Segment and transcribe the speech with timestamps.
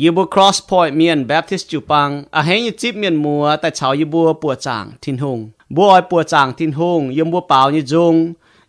[0.00, 5.38] ยีบัว cross point เมียน Baptist จูปังอาเฮยจิบเมียนมัวแต่ชาวยีบัวปัวจางทินหง
[5.74, 8.14] บัวอ้อยปัวจางทินหงยมบัวเปล่ายีจง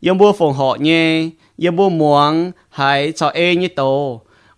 [0.05, 0.89] ยมบัวฝงเหาะเย
[1.63, 2.31] ยมบัวหมวง
[2.77, 3.81] หายชาวเอยีโต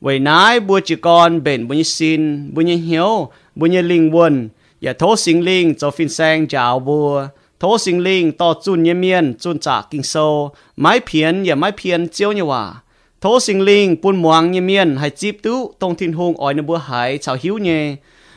[0.01, 2.21] ไว้นายบัวจีกรเบนบุญสิน
[2.53, 3.11] บุญเหียว
[3.59, 4.35] บุญลิงวน
[4.81, 7.09] อย่าโทษสิงลิงจะฟินแซงจาวบัว
[7.59, 10.13] โทษสิงลิงต่อจุนเยเมียนจุนจากกิงโซ
[10.79, 12.63] ไม้เพียนอย่าไม้เพียนเจียวเนี่ยว่า
[13.25, 16.77] thố sinh linh buôn muang như miên hay chip tú tông hùng ỏi nâng bữa
[16.77, 17.95] hải chào hiếu nhé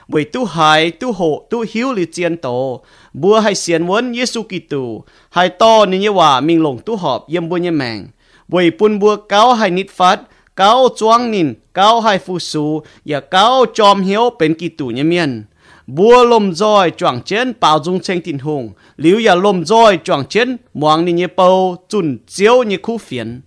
[0.09, 2.85] bởi tu hải tu hộ, tu hiếu lì chiên tổ.
[3.13, 7.29] Bữa hay xiên vốn Giêsu Kitô hay to nên như hòa mình lồng tu họp
[7.29, 8.07] yếm bữa như mạng
[8.49, 10.21] bởi buôn bữa cáo hay nít phát,
[10.57, 15.45] cáo chuang nín cáo hay phu su và cáo chom hiếu bên Kitô như miên.
[15.87, 18.71] Bua lom roi choàng chén bao dung tranh tình hùng.
[18.97, 23.41] Liu ya lom roi choàng chén muang ni nhé bầu chun chiếu như khu phiền.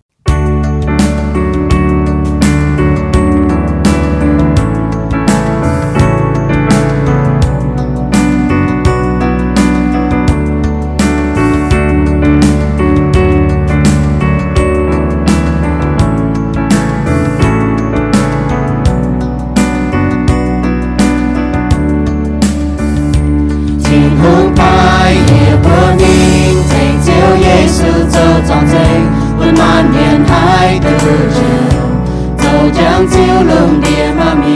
[33.01, 34.53] 光照亮夜漫面，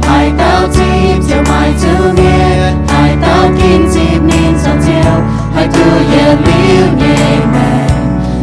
[0.00, 0.80] 大道接
[1.28, 4.86] 着埋照面，大道建接面上照，
[5.54, 5.76] 係突
[6.08, 6.48] 然了
[6.96, 7.04] 夜
[7.52, 7.56] 明，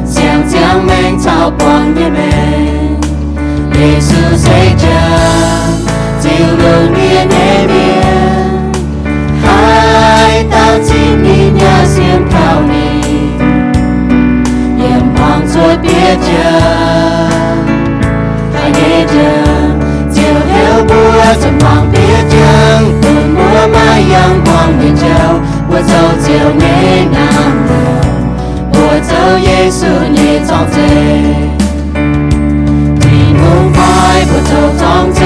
[0.06, 0.14] 想
[0.48, 2.22] 將命朝光夜明，
[3.80, 4.46] 耶穌隨
[4.76, 4.86] 着
[6.20, 6.64] 照亮
[6.96, 7.34] 夜內
[7.66, 7.74] 面，
[9.42, 12.72] 海島接面要先靠你，
[14.80, 14.84] 眼
[15.16, 15.88] 眶作別
[16.20, 17.03] 着。
[21.26, 22.36] 我怎么别将
[23.00, 23.40] 多么
[23.72, 25.08] 把阳光变旧，
[25.70, 26.28] 我走就
[26.60, 26.62] 你
[27.16, 27.16] 难
[27.66, 27.72] 了，
[28.74, 30.76] 我走耶稣你装醉，
[33.00, 33.08] 你
[33.40, 33.42] 不
[33.72, 33.80] 快
[34.28, 34.84] 不走装
[35.14, 35.24] 醉，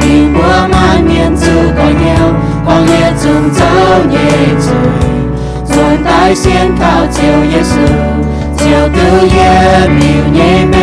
[0.00, 0.40] 你我
[0.72, 1.44] 满面足
[1.76, 2.32] 光耀，
[2.64, 3.60] 光也中走
[4.12, 4.16] 耶
[4.58, 4.72] 稣，
[5.66, 7.20] 总带先靠救
[7.52, 7.76] 耶稣，
[8.56, 8.96] 救度
[9.26, 9.36] 也
[9.86, 10.74] 没有你们，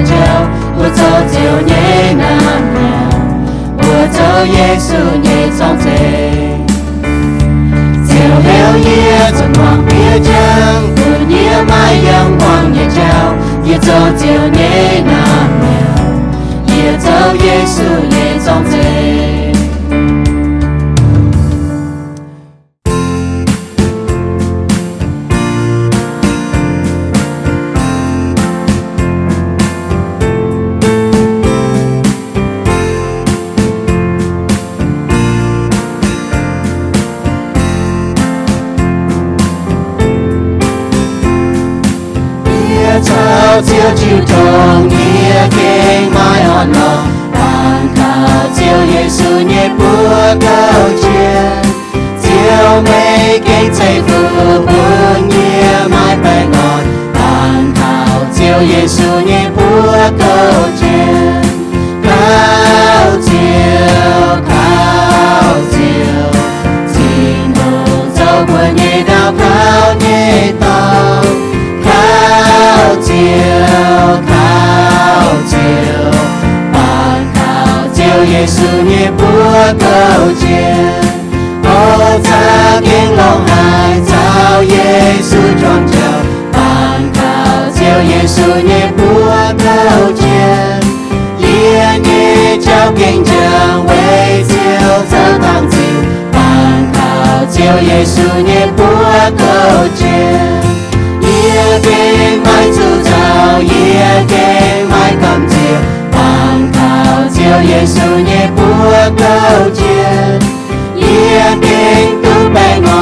[0.08, 0.45] 脚
[0.96, 1.36] 走照
[1.68, 2.32] 耶那呀，
[3.78, 4.88] 我走耶稣
[5.28, 5.84] 耶装着，
[8.06, 8.48] 照了
[8.78, 8.88] 耶
[9.34, 10.32] 怎么别讲，
[10.94, 10.98] 不
[11.30, 11.36] 也
[11.68, 11.72] 买
[12.08, 12.08] 阳
[12.38, 12.42] 光
[12.74, 12.98] 也照，
[13.62, 14.24] 也走照
[14.58, 15.74] 耶那呀，
[16.66, 17.06] 也走
[17.44, 17.76] 耶稣
[18.14, 19.35] 耶装着。
[53.86, 54.08] 背负
[54.66, 54.70] 不
[55.28, 55.32] 灭
[55.88, 56.58] 买白暖，
[57.14, 57.22] 当
[57.72, 57.78] 靠
[58.32, 59.60] 救耶稣你不
[60.18, 60.24] 够
[60.74, 60.82] 见，
[62.02, 62.10] 高
[63.22, 63.30] 就
[64.42, 64.50] 高
[65.70, 65.74] 就，
[66.92, 66.98] 进
[67.54, 67.56] 入
[68.12, 69.40] 走过你到靠
[70.00, 70.04] 你
[70.58, 70.66] 到，
[71.84, 71.86] 靠
[72.96, 73.08] 就
[74.26, 74.28] 靠
[75.46, 75.54] 就，
[76.72, 76.76] 当
[77.36, 77.38] 靠
[77.94, 79.22] 救耶稣你不
[79.78, 79.86] 够
[80.40, 81.05] 见。
[83.46, 84.74] 爱照耶
[85.22, 85.30] 稣
[85.60, 85.94] 装脚，
[86.52, 86.60] 盼
[87.12, 87.18] 靠
[87.74, 90.24] 救耶稣也不够天，
[91.38, 91.44] 连
[92.02, 93.32] 你交给着
[93.86, 93.90] 为
[94.48, 94.54] 救
[95.10, 95.76] 这帮子，
[96.32, 96.36] 盼
[96.92, 96.98] 靠
[97.50, 98.14] 救耶稣
[98.44, 99.42] 也不够
[99.96, 100.04] 天，
[101.20, 101.26] 也
[101.80, 101.86] 给
[102.44, 103.08] 买主照，
[103.62, 104.34] 也给
[104.88, 105.54] 买感觉，
[106.12, 106.16] 盼
[106.72, 106.76] 靠
[107.32, 107.38] 救
[107.68, 107.94] 耶稣
[108.24, 108.58] 也不
[109.16, 109.24] 够
[109.74, 109.84] 天，
[110.96, 111.04] 也
[111.60, 112.25] 给。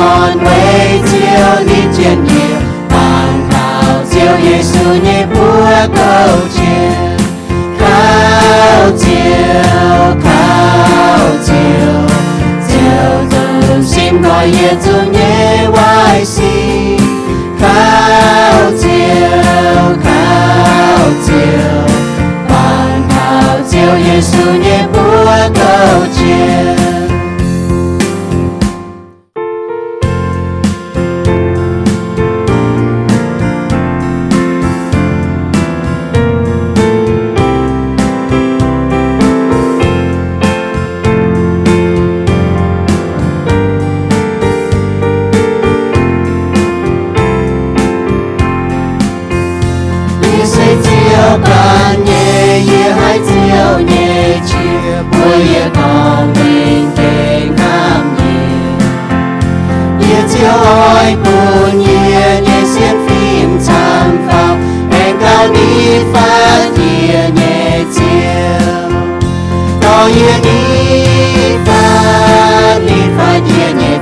[0.05, 2.56] con với chiều, đi trên kia
[2.91, 6.91] bằng thảo chiếu Giêsu như búa cầu chiều.
[7.79, 11.95] Cao chiều cao chiều.
[12.69, 16.99] Chiều từ xin gọi Giêsu như vai xin
[17.61, 21.97] cao chiều cao chiều.
[22.49, 26.84] Bằng thảo chiếu Giêsu như búa cầu chiều.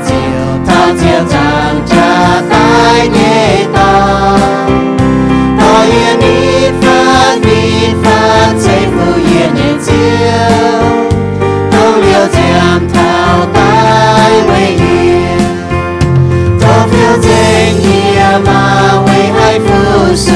[0.09, 4.39] Chiều Thao chiều chẳng cha tay nhẹ tao
[5.61, 10.89] Có yên đi phát đi phát xây phụ yên nhẹ chiều
[11.73, 15.39] Không liều chạm thao tay quay yên
[16.61, 20.35] Thô phiêu dễ nhẹ mà quay hai phụ su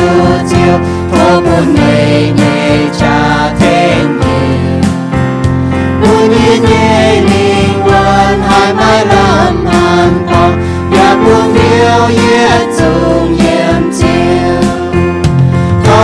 [0.51, 0.79] chiều
[1.13, 2.56] Thô buồn nhẹ nhẹ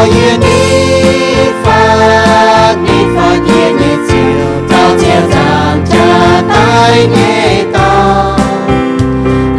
[0.03, 7.65] có yên đi phát đi phát yên nhẹ chiều tao chiều rằng cha tay nhẹ
[7.73, 8.37] to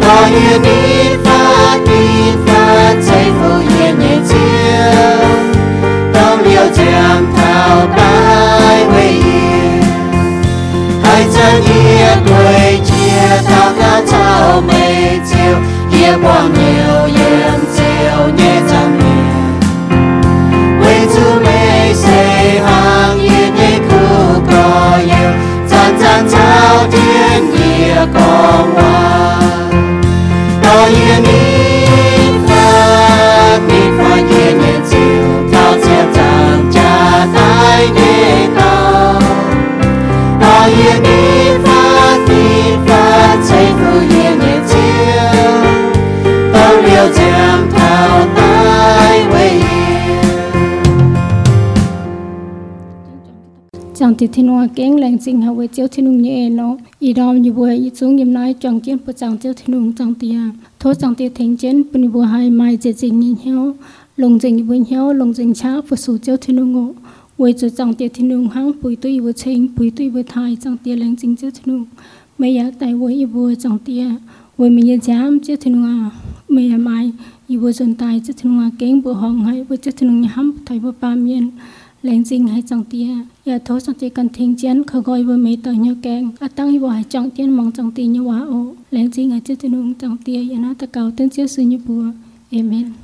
[0.02, 5.28] có yên đi phát đi phát xây phụ yên nhẹ chiều
[6.14, 9.82] tao liều chạm thao tay quay yên
[11.02, 15.56] hai chân yên quay chia thao cá chào mây chiều
[15.92, 16.54] yên quang
[54.14, 57.12] chẳng thì thiên hoa kén làng sinh hạ với chiếu thiên hùng nhẹ nó ý
[57.12, 60.14] đom như vừa ý xuống nhầm nói chẳng kiến bữa chẳng chiếu thiên hùng chẳng
[60.14, 60.36] tia
[60.78, 63.74] thố chẳng tia thành chén bên vừa hai mai dễ dình nhìn nhau
[64.16, 66.92] lồng dình với nhau lồng dình chá vừa sủ chiếu thiên hùng ngộ
[67.38, 70.56] với chỗ chẳng tia thiên hùng hăng bùi tuy vừa chênh bùi tuy vừa thai
[70.64, 71.86] chẳng tia làng sinh chiếu thiên hùng
[72.38, 74.06] mấy giá tại với ý vừa chẳng tia.
[74.56, 76.10] Với mình nhớ dám chiếu thiên hùng à
[76.48, 77.12] mấy giá mai
[77.48, 80.08] ý vừa dần tài chiếu thiên hùng à kén bữa hong hay với chiếu thiên
[80.08, 81.50] hùng hăng thầy vừa ba miền
[82.04, 83.08] leng dinh hay chẳng tia.
[83.44, 86.30] Ya tho sang te kan thing chen kha goi bo me to nyo keng.
[86.40, 89.30] À, Atang hi bo hai chẳng tien mong chang ti nyo wa o dinh hay
[89.30, 92.12] hai che tinung chẳng tia ya na ta kau tên chia sư nyu bùa.
[92.52, 93.03] amen.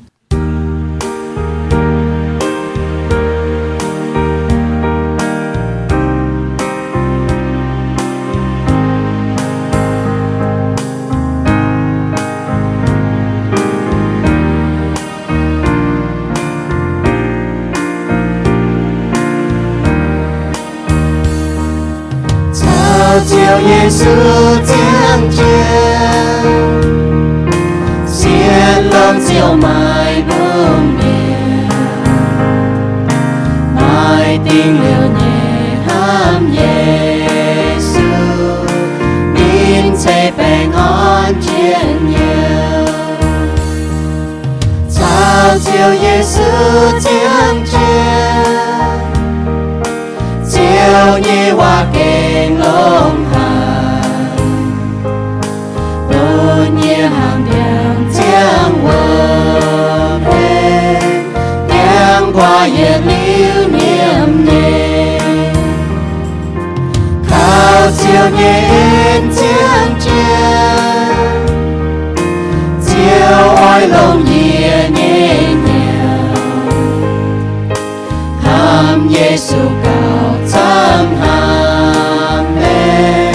[23.50, 24.10] Chào chiều Giêsu
[24.68, 26.46] tiếng trên
[28.06, 29.89] xiên lâm chiều mai
[68.40, 70.40] chiều nhện tiếng
[72.86, 76.34] chiều lông nhẹ nhẹ nhàng
[78.42, 83.32] ham Giêsu cao tham hàm mê,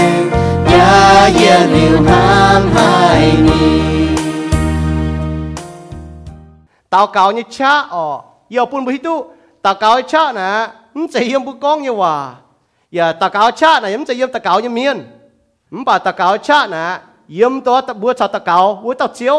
[0.71, 3.81] ya ya liu ham hai ni
[6.89, 8.19] tao cáo như cha ở.
[8.49, 9.25] Giờ bún bhi tu
[9.61, 10.67] tao cáo cha nè.
[10.93, 12.33] Không chạy yếm bút con như hòa.
[12.95, 14.97] อย่าตะกาวชานะยมจะเยี่ยมตะกาวยังเมียน
[15.79, 16.83] มป่าตะกาวชานะ
[17.33, 19.37] เยี่ยมตัวบัวชาตะกาวบัวตะเจียว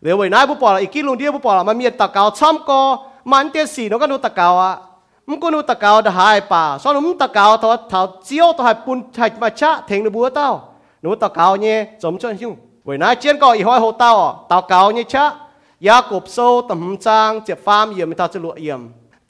[0.00, 2.80] เหลือไว้นายบุปผาอีกกี่ลุงเดียวบุปผามันมีตะกาวช้ำก็
[3.30, 4.72] มันเตี้ยสีนก็นูตะกาวอ่ะ
[5.28, 10.48] มันก็นูตะกาวดหายป่าซ้อนมันตะกาวทอทาเจียวทอหายปุ่นหายมาชะเทงนบัวเต้า
[11.04, 12.52] นูตะกาวเนี่ยสมชนชิว
[12.84, 14.12] ไว้นายเจียนก็อีห้อยโหเต้า
[14.50, 15.24] ตะกาวเนี่ยชะ
[15.86, 16.38] ยากบโซ
[16.70, 18.80] ตำจางเจ็บฟามเยี่ยมทาจะลวเยี่ยม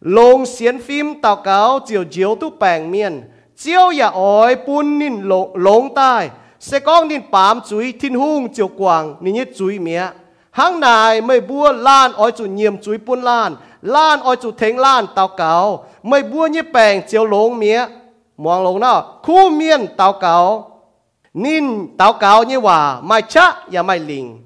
[0.00, 3.22] Lông xiên phim tào cáo, chiều chiếu tu bèng miên.
[3.56, 5.22] Chiêu và oi, bún nên
[5.54, 6.30] lông tai.
[6.60, 10.06] Sẽ có nên bám chuối thiên hùng chiều quảng như như chuối mía.
[10.50, 13.56] Hàng này mới bua lan oi chủ nhiệm chuối bún lan.
[13.82, 15.84] Lan oi chủ thính lan tào cáo.
[16.02, 17.86] Mới bua như bàng chiều lông mía.
[18.36, 20.73] Mong lông nào, khu miên tào cáo
[21.34, 24.38] nín táo cáo như hòa, mai chá và mai lìng.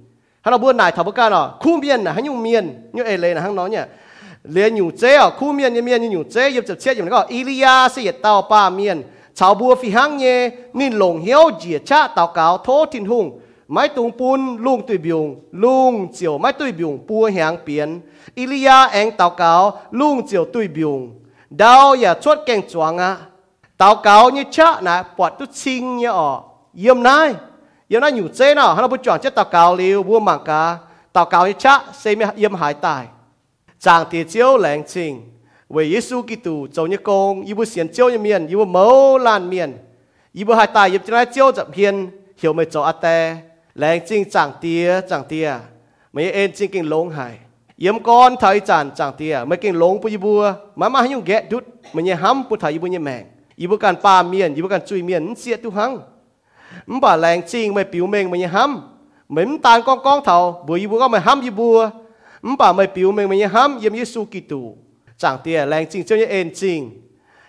[0.43, 3.03] hắn nói bữa này thảo bữa ca nó khu miên là hắn nhung miên, như
[3.05, 3.79] ê lê là hắn nói nhỉ.
[4.45, 7.09] Liền nhung chế ở khu miên như miên, như nhung chế yếm chập chế yếm
[7.09, 9.03] nó Ilia sẽ tao ba miên.
[9.35, 13.41] Chào bùa phi hăng nhé nín lồng hiếu dìa chá táo cáo thô thiên hùng.
[13.69, 18.01] Mai tung bún lung tùy biểu lung chiều mai tùy biểu bùa hàng biến
[18.35, 21.01] Ilia anh táo cáo lung chiều tùy biểu
[21.51, 23.17] đau và chốt keng choáng á.
[23.79, 26.41] Táo cáo như chá nà bọt tu chinh như ở.
[26.81, 27.29] เยี่ยมนาย
[27.89, 30.63] เยี่ยมนายอยู่เจ้น่ะฮันเราบุจวงเจ้ตากาวลิวบัวมังกา
[31.17, 33.05] ตากาวยิ่งชะเซมเยี่ยมหายตาย
[33.85, 35.13] จางเตียเจียวแหลงจริง
[35.73, 38.85] เวยิสุกิตูเจ้าเนี่ยกงยิบุเสียนเจียวเนี่ยเมียนยิบุเมา
[39.27, 39.71] ลานเมียน
[40.37, 41.95] ยิบุหายตายยิบจะได้เจียวจับเพียน
[42.39, 43.17] เหี่ยวไม่เจ้าอาแต่
[43.79, 45.49] แหลงจริงจางเตียจางเตีย
[46.13, 47.35] ไม่เอ็นจริงกิ่งลงหาย
[47.81, 50.43] เยี่ยมก้อนไทยจานจางเตียไม่กิ่งลงปุยบัว
[50.79, 53.23] มามาให้ยุ่งแกะดุดไม่นเนี่ยห้ำปุถ่ายยิบุเนี่ยแมง
[53.61, 55.91] ยิบุการปาเมียนยิบุการจุยเมียนเสียทุหัง
[56.87, 58.81] mắm bà làng chiên mày biểu mình mày hâm
[59.29, 61.91] mày mắm tan con con thầu, bùi bùi con mày hâm gì bùa.
[62.43, 64.75] Mày bà mày biểu mình mày hâm yếm Giêsu Kitô
[65.19, 66.91] chẳng tiền làng chiên chơi như en chiên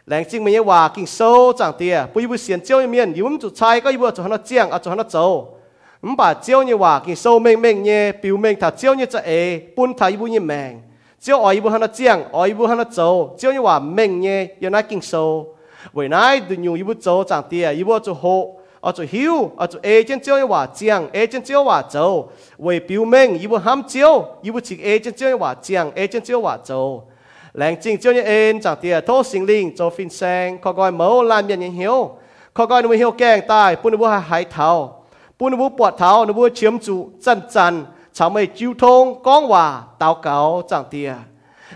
[0.06, 3.56] làng chiên mày hòa kinh sâu, chẳng tiền bùi bùi xiên chơi miền yếm chuột
[3.56, 5.58] chai có yếm chuột hắn nó chiang à ở chuột hắn nó châu
[6.02, 9.06] mày bà chiêu như hòa kinh sâu mình mình nhé, biểu mình thà chiêu như
[9.06, 10.82] chả ế bùn thà yếm như mèng
[11.22, 14.22] chiêu ỏi bùi hắn nó chiang, ỏi bùi hắn nó châu chiêu như hòa mình
[14.22, 15.56] nhé yên nó kinh sâu.
[15.94, 19.68] Vậy nay từ nhiều yếm chuột chẳng tiền yếm chuột hộ ở chỗ hiểu ở
[19.68, 23.58] chỗ ai trên chiếu hòa chiang ai trên chiếu hòa châu vì biểu minh yêu
[23.58, 27.10] ham chiếu yêu chỉ ai trên chiếu hòa chiang ai trên chiếu hòa châu
[27.54, 30.92] làng chính chiếu như em chẳng tiếc thô sinh linh, cho phin sang khó gọi
[30.92, 32.12] mẫu làm nhận nhân hiếu.
[32.54, 35.04] Khó gọi nuôi hiếu kẹng tai bún nó hải thảo.
[35.40, 39.82] Bún nó bọt thảo nó chiếm chủ chân chân cháu mày chiếu thông con hòa
[40.00, 41.14] tao cáo, chẳng tiếc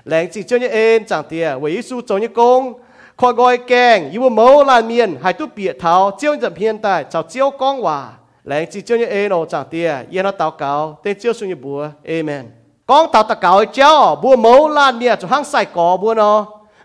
[0.05, 2.73] làng chính chiếu như em chẳng tiệt vì Giêsu cho như công
[3.20, 7.98] ขอยอยแกงอยู่ว่าเมาลานเมียนหายตุเปียเท้าเจียวจะเพียนแต่เจ้าเจียวก้องว่า
[8.46, 12.44] แหลงจีเจียวเนี่ยเอโนจังเตียเย็นเอาเตาเก่าเต้นเจียวสุญญบัวเอเมน
[12.90, 16.38] ก้องเตาตะเก่าเจ้าบัวเมาลานเมียจะห้างใส่กอบัวเนาะ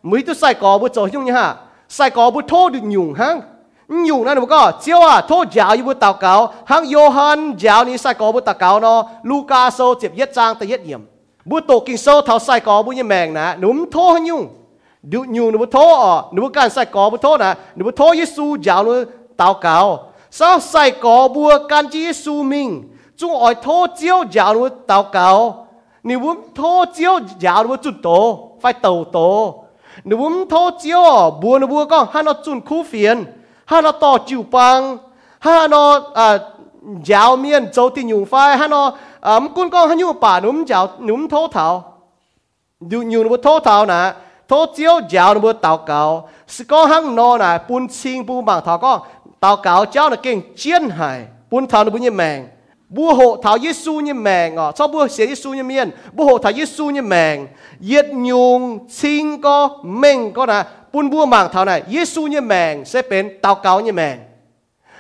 [0.10, 1.48] มือตุใส่กอบัวโจยุ่งเนี่ยฮะ
[1.96, 3.36] ใส่กอบัวโทษดึงยุ่งห้าง
[4.10, 6.34] ยุ่งนั่นมันก็เจียวอ่ะโทษยาวอยู่บนเตาเก่า
[6.70, 9.00] ห้างโยฮันยาวนี่ใส่กอบัวเตาเก่าเนาะ
[9.30, 11.02] ลูกาโซเจ็บเย็ดจางแต่เย็ดเยี่ยม
[11.50, 14.44] บัวโตกินโซเท่าใส่กอบัวยังแมงนะหนุ่มโทษยุ่ง
[15.12, 18.95] ดูอยู่หนูโทอะหนูการใส่กอบุโทนะหนูโทเยซูยาวหนู
[19.40, 19.76] ตาวเก่า
[20.38, 22.69] สาวใส่กอบัวการจีเยซูมิง
[23.19, 25.28] จงอ่อยโทเจียวยาวหนูตาวเก่า
[26.05, 26.61] หนูโท
[26.93, 27.14] เจียว
[27.45, 28.09] ยาวนูจุดโต
[28.61, 29.19] ไฟเต่าโต
[30.07, 30.14] หนู
[30.50, 31.05] โทเจียว
[31.40, 33.17] บัวนบัวก็ฮันเอาจุนคู่เฟียน
[33.71, 34.78] ฮันเอาต่อจิวปัง
[35.45, 35.83] ฮันเอา
[36.19, 36.35] อ่า
[37.11, 38.83] ยาวเมียนโจติยูไฟฮันเอา
[39.26, 41.67] อ่ามุนก็ฮันยูป่าหนุ่มยาวหนุ่มโทเทา
[42.88, 44.00] อยู่อยู่หนูโทเทานะ
[44.49, 46.28] thô chiếu giáo nó mua tàu cáo.
[46.47, 49.00] Sự có hăng nô này, bún xin bún bằng thảo có.
[49.40, 52.49] Tàu cáo cháu là kinh chiến hải bún thảo nó bún như mèng
[52.88, 54.73] bố hộ thảo Giêsu như mèng ngọ à.
[54.73, 55.90] cho bố xế Giêsu như miên?
[56.12, 57.47] Bố hộ thảo Giêsu như mèng
[57.88, 62.85] yết nhung xin có mình có là bún bố mảng thảo này Giêsu như mèng
[62.85, 64.19] sẽ bên tàu cáo như mèng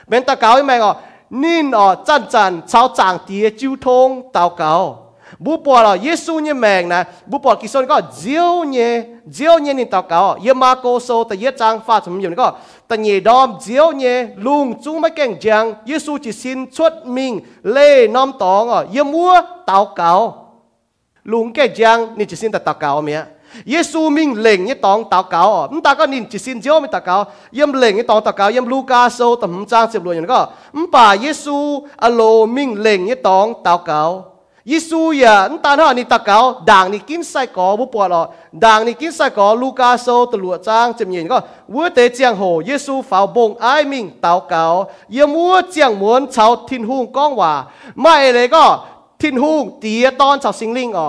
[0.06, 1.00] bên tàu cáo như mèng ngọ à.
[1.30, 5.07] nên ở à, chân chân cháu chàng tía chú thông tàu cáo
[5.38, 9.02] bố bỏ là Giêsu như mèn nè bố bỏ kỳ sau này có diêu nhẹ
[9.26, 12.34] diêu nhẹ nên tao cáo ye ma cô sô ta ye trang pha chúng mình
[12.34, 12.52] có
[12.88, 17.40] ta nhẹ đom diêu nhẹ lùng chú mấy kèn giang Giêsu chỉ xin xuất mình
[17.62, 19.34] lê nom tòng à ye mua
[19.66, 20.46] tao cáo
[21.24, 23.22] lùng kèn giang nên chỉ xin ta tao cáo mía
[23.66, 26.90] Giêsu mình lệnh như tòng tao cáo à ta có nên chỉ xin diêu mình
[26.92, 27.24] tao cáo.
[27.50, 30.48] Yếm lệnh như tòng tao cáo yếm Luca sô tầm trang xếp luôn nhỉ có
[30.92, 34.37] bà Giêsu alo mình lệnh như tòng tao cáo.
[34.70, 36.38] ยิสูยาอันตานหานี่ตะเกา
[36.70, 38.22] ด่างนี่กินไส้กอบุปวดหรอ
[38.64, 41.38] ด่างนี่กินไส้กอลูกาโซตลัวจ้างจำเย็นก็
[41.74, 44.64] วัวเตเจียงโหยิสูฝ้าบงไอมิงเตาเกา
[45.12, 47.52] เยมัวเจียงมวนชาวทินหุงก้องว่า
[48.00, 48.64] ไม่เลยก็
[49.20, 51.08] ทินหุงเตียตอนชาวสิงลิงอ๋อ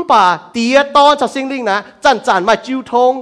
[0.00, 3.12] มป่าเตียตอนชาวสิงลิงนะจันจันมาจิวทง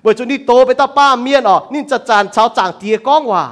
[0.00, 3.44] เบื่อจนนี่โตไปตาป้าเมียนอ๋อนี่จันจันชาวจางเตียก้องว่า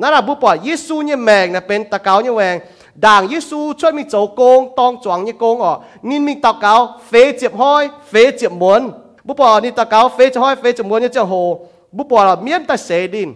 [0.00, 2.56] นั่นแหละบุปวดยิสูเนี่ยแมงนะเป็นตะเกาเนี่ยแหวง
[2.94, 6.98] đảng Giêsu cho mình cháu công tông choáng như công ở nhìn mình tao cáo
[7.10, 8.90] phế chịp hoi phế chịp muốn
[9.24, 11.60] bố bỏ nhìn tao cáo phế chịp hoi phế chịp muốn như chẳng hồ.
[11.92, 13.34] Bố bỏ là miễn ta sẽ đinh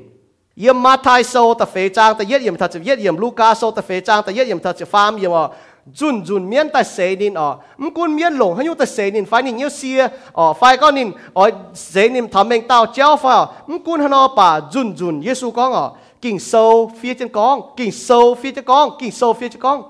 [0.54, 3.70] yếm ma thai sâu ta phế trang ta yết yếm thật yết yếm Luca sâu
[3.70, 5.48] ta phế trang ta yết yếm thật chịp pham yếm ở
[5.94, 9.10] jun jun miễn ta sẽ đinh ở mũ quân miễn lồng hay như ta sẽ
[9.10, 10.08] đinh phải nhìn nhiều xia?
[10.32, 14.10] Ờ, phải con nhìn ờ, sẽ nhìn thầm mình tao chéo phải mũ quân hắn
[14.10, 15.90] ở bà jun jun Giêsu con ở
[16.24, 19.82] kinh sâu phía chân con kinh sâu phía chân con kinh sâu phía chân con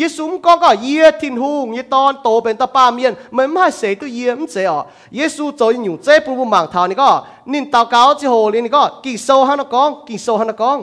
[0.00, 3.54] ye sum con có ye tin hu ye ton to bên ta ba miên mình
[3.54, 6.66] mà sẽ tu ye không sẽ ở ye su cho nhiều chế bu bu mạng
[6.72, 9.64] thảo này có nên tao cáo chỉ hồ lên này có kinh sâu hắn nó
[9.64, 10.82] con kinh sâu hắn nó con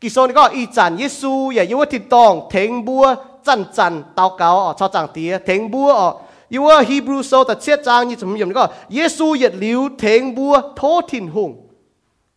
[0.00, 3.14] kinh sâu này có y chản ye su ye yêu tin tòng thèn bua
[3.46, 6.12] chăn chăn tao cáo ở cho chẳng tía thèn bua ở
[6.54, 8.64] ยูว่าฮีบรูโซแต่เชียจางยี่สมยมก็
[8.94, 11.50] เยซูเหยียดลิวเทงบัวโทษถิ่นหุง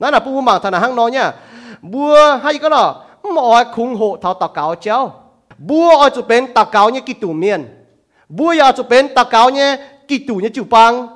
[0.02, 1.28] นั่นน่ะผู้มังธนาห้างน้อยเนี่ย
[1.92, 2.94] bua hay cái là
[3.36, 5.12] mọi khung hộ thảo tạc cáo chéo
[5.58, 7.86] bua ở chỗ bên tạc cáo như kỳ tủ miền.
[8.30, 9.76] Bua ở chỗ bên tạc cáo như
[10.08, 11.08] kỳ tủ như chịu băng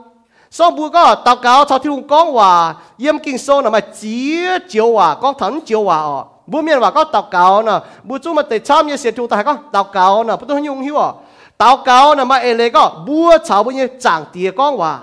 [0.52, 4.40] sau bua có tạc cáo thảo thiên con hòa yếm kinh sâu là mà chỉ
[4.70, 7.72] chiếu hòa con thắng chiếu hòa ọ bua miền hòa có tạc cáo nè
[8.04, 10.46] bua chú mà tệ chăm như xe chúng tài hay có tạc cáo nè bút
[10.48, 11.12] tôi nhung hiu à
[11.58, 15.00] tạc cáo nè mà ê lê có bua cháo bua như chẳng tìa con hòa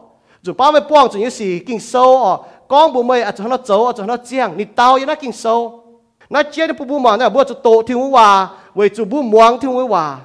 [0.41, 2.33] rồi bao mấy buông rồi như gì kinh sâu à
[2.67, 5.31] con bùa mấy à cho nó dấu à cho nó chiang ni tao nó kinh
[5.31, 5.83] sâu
[6.29, 9.59] nó chia đi bùa mà nó bùa cho tổ thì hòa với chủ bùa muang
[9.59, 10.17] thì hòa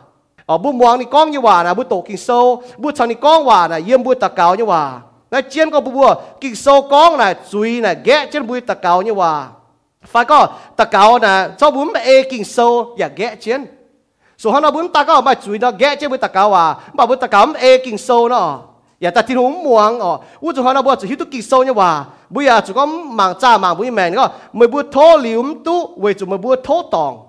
[0.46, 3.14] ở bùa muang ni con như hòa là bùa tổ kinh sâu bùa chân thì
[3.14, 6.82] con hòa là yếm bùa ta cáo như hòa nó chia có bùa kinh sâu
[6.82, 8.74] con là chui là ghé trên bùa ta
[10.23, 11.99] cáo phải có ta cáo nè cho bún mà
[12.29, 13.65] kinh sâu ya ghé chiến.
[14.37, 16.75] Số hắn nó bún ta có mà chui đó ghé chiến với ta cáo à
[16.93, 18.59] mà bún ta cáo e kinh sâu nó.
[19.01, 20.17] Ya ta thiên hùng muang ờ à.
[20.39, 22.05] u cho hắn nó bún chỉ tu kinh sâu như hòa à.
[22.29, 25.99] bây giờ chỉ có mảng cha mảng bún mèn có mới bún thô liếm tu
[25.99, 27.27] với chủ mới bún thô tòng.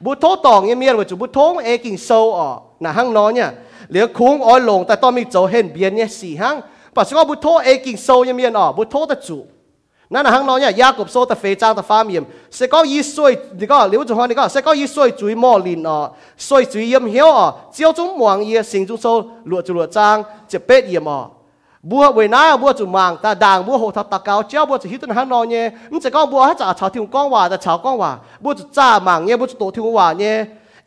[0.00, 3.12] Bún thô tòng như miên với chủ bún thô e kinh sâu ờ nà hăng
[3.12, 3.52] nó nha,
[3.88, 6.60] liều khung oi lồng tại tao mi chỗ hên biến nhé xì hăng.
[6.94, 9.44] Bà chỉ có bún thô e kinh sâu như miên ờ bún thô ta chủ.
[10.13, 12.23] นั่นหังน้อยเนี่ยยากบโซตะเฟจางตะฟ้ามีม
[12.55, 15.97] เสก็ยี่สวยนี่ก็เลี้ยวจุงฮอนี่ก็เสก็ยี่สวยจุยมอลินอ๋อ
[16.47, 19.05] สวยจุยเยี่ยมเหี้ยวอ๋อเจียวจุงมวงเยี่ยสิงจุงโซ
[19.47, 20.15] หลวจุหลวจาง
[20.51, 21.19] จะเป็ดเยี่ยมอ๋อ
[21.89, 28.11] บัวเวน่าบัวจุมังตาด่างบัวโหทับตะเกาเจ้าบัวจะฮิตนหังน้อยเนี่ยมันจะก็บัวให้จ่าชาวทิ้งก้องว่าแต่ชาวก้องว่า
[28.43, 30.35] บัวจะจ้ามังเนี่ยบัวจะโตทิ้งว่าเนี่ย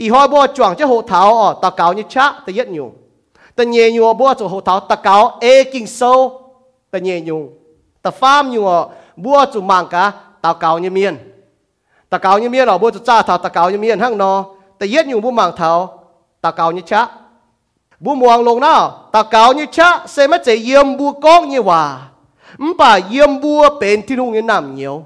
[0.00, 2.88] อีหอยบัวจ่วงจะโหเท้าอ๋อตะเกาเนี่ยชะแต่เย็ดอยู่
[3.61, 6.40] ta nhẹ nhua bua cho hồ thảo ta cáo ê kinh sâu
[6.90, 7.48] ta nhẹ nhung
[8.03, 11.17] ta pham nhua bua chủ mang cả tao cáo như miên.
[12.10, 14.45] Tao cáo như miên ở bua chủ cha thảo, tao cáo như miên, hăng nó
[14.80, 15.99] ta yết nhung bua mang thảo,
[16.41, 17.08] tao cáo như cha
[17.99, 21.60] bua muang long nào, tao cáo như cha xem mất chạy yếm bua con như
[21.60, 21.99] hòa.
[22.58, 25.06] Mpa yếm bua bên thiên hùng như nam nhiều.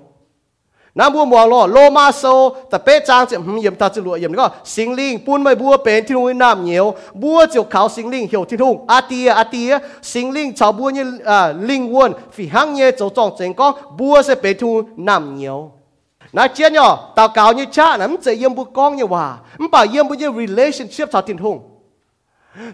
[0.98, 2.24] น้ำบัวมัวล้อโลมาโซ
[2.70, 6.86] แต่เป๊ะจางจะหยิมตาจะลวหยิมก็สิงลิงปูนไม่บัวเป็นที่นุ่งน้ำเหนียว
[7.22, 9.72] บัวเจียวขาวสิงลิงเหี่ยวที่ทุ่งอาเตียอาเตีย
[10.12, 13.68] สิงลิงชาวบัวเนี่ยอ่าลิงวนฝีหังเนี่ยเจ้าจองเจงก็
[14.00, 14.76] บัวจะเป็นทุ่ง
[15.08, 15.60] น้ำเหนียว
[16.36, 19.26] นะเจียนเนาะตาเก่าเนี่ยช้านะมันจะเยี่ยมบุกองเนี่ยว่า
[19.62, 21.56] มันป่าเยี่ยมบุเนี่ย relationship ชาวทิ้งทุ่ง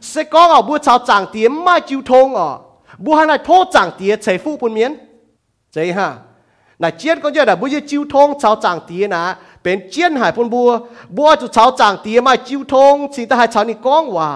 [0.10, 2.50] เสกองเอาบัวชาวจางเตียไม่จิวทงอ่ะ
[3.04, 4.92] บัวหันไหนโทษจางเตียใส่ฟูปุ่นเมียน
[5.74, 6.08] ใจฮะ
[6.82, 9.24] นายเจียนก็เยอะนะบุยจิ้วทงชาวจางตีนะ
[9.64, 10.70] เป็นเจียนหายพนบัว
[11.16, 14.30] บัวจุดชาวจางตีมาจิ้วทงสิตาหายชาวนี่ก้องว่า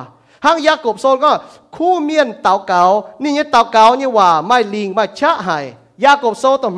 [0.46, 1.32] ห้างยากบโซนก็
[1.76, 2.82] คู่เมียนเต่าเก่า
[3.22, 5.66] นี่เนี่ยเต่าเก่าเนี่ยว่าไม่ลิงไม่ชะหาย
[6.04, 6.78] ยากบโซต่อม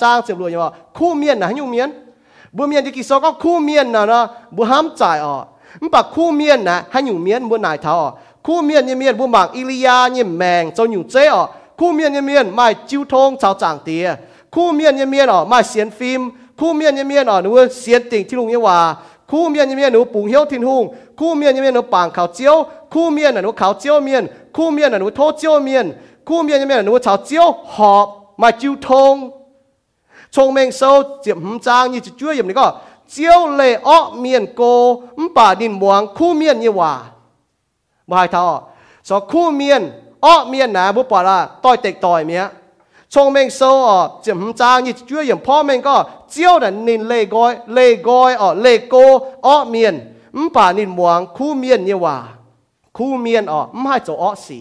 [0.00, 1.88] จ้างเสียรวยอย่างว่าคู่เมียนนะยุ่งเมียน
[2.56, 4.22] บัวเมียนที่กี่โซก็คู่เมียนนะนะ
[4.56, 5.42] บัวห้ามจอะ
[5.80, 7.94] มันปากคู่เมียนนะให้อยู่เมียนบัวนายเท่า
[8.46, 11.36] คู่เมียนเนี่ยเมียนบัวหมากอิริยาเนี่ยแมงเจ้าอยู่เจ้อ
[11.78, 14.06] คู่เมียนเนี่ยเมียนไม่จิ้วทงชาวจางเตีย
[14.54, 16.20] คู่เมียนยเมียนอ๋อม่เสียนฟิล์ม
[16.58, 18.78] คู่เมียนยเมียนอ๋อหนูเสียนติ่งที่ลุงเนี่ยว่า
[19.30, 20.84] คู่เมียนยเมียนหนูปุงเหี้ยวทินหุง
[21.18, 22.56] คู่เมียนยเมียนหนูปางเขาเจียว
[22.92, 24.22] คู่เมียนหนูเขาเจียวเมียน
[24.56, 25.86] คู่เมียนหนูโทเจียวเมียน
[26.28, 28.06] คู่เมียนยเมียนหนูชาวเจียวหอบ
[28.40, 29.14] มาจิวทง
[30.34, 30.82] ชงเมงโซ
[31.20, 32.66] เจียมหจางนี่จะช่วยอย่างนี้ก็
[33.10, 33.90] เจียวเล่อ
[34.20, 34.60] เมียนโก
[35.18, 36.92] มป่าดินหวงคู่เมียนเนี่ยว่า
[38.08, 38.46] บ่ให้ท่อ
[39.08, 39.82] สอคู่เมียน
[40.24, 42.42] อ้อเมียนนะบุปผาต่อยเต็กต่อยเมีย
[43.14, 48.98] 聪明手哦，就唔爭，你主要破面個，招人念嚟改嚟改哦，嚟歌
[49.40, 52.36] 惡面，唔把念望苦面嘅話，
[52.90, 54.54] 苦面哦，唔係做惡事，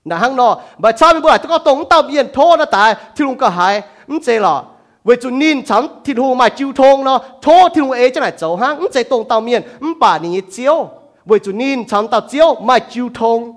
[0.07, 3.25] na hang no ba cha mi bua to tong tao bien tho na ta thi
[3.25, 4.63] lung ka hai m che lo
[5.05, 8.21] về chu nin chấm thi lu mai chiu thong nó tho thi lu ấy cho
[8.21, 10.89] này cháu hang m che tong tao mien m ba ni chiếu
[11.27, 13.53] về chu nin chấm tao chiếu mai chiu thong.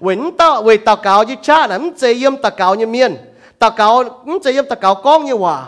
[0.00, 3.16] Vẫn tao về tao cáo như cha là m che yếm tao cáo như mien
[3.58, 5.66] tao cáo m che yếm tao cáo con như hòa.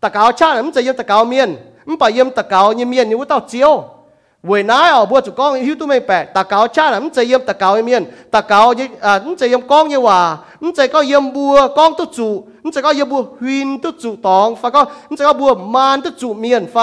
[0.00, 2.72] Tao cáo cha là m che yếm tao cáo mien m ba yếm tao cáo
[2.72, 3.84] như mien như tao chiếu
[4.48, 8.02] วยน้าเอาบัวจุกองหิวตัวไม่แปะตะเกาชาหนำใจเยี่ยมตะเกาเอเมียน
[8.34, 10.18] ตะเกาเยี่อ่าหนใจเยี่ยมกองเยี่ยว่า
[10.62, 12.28] หนใจก็เยี่ยมบัวกองตุจู
[12.62, 16.76] หนใจก็เยี่ยมบัวหินตุจูตองฟ้าก็หนใจก็บัวมานตุจูเมียนไฟ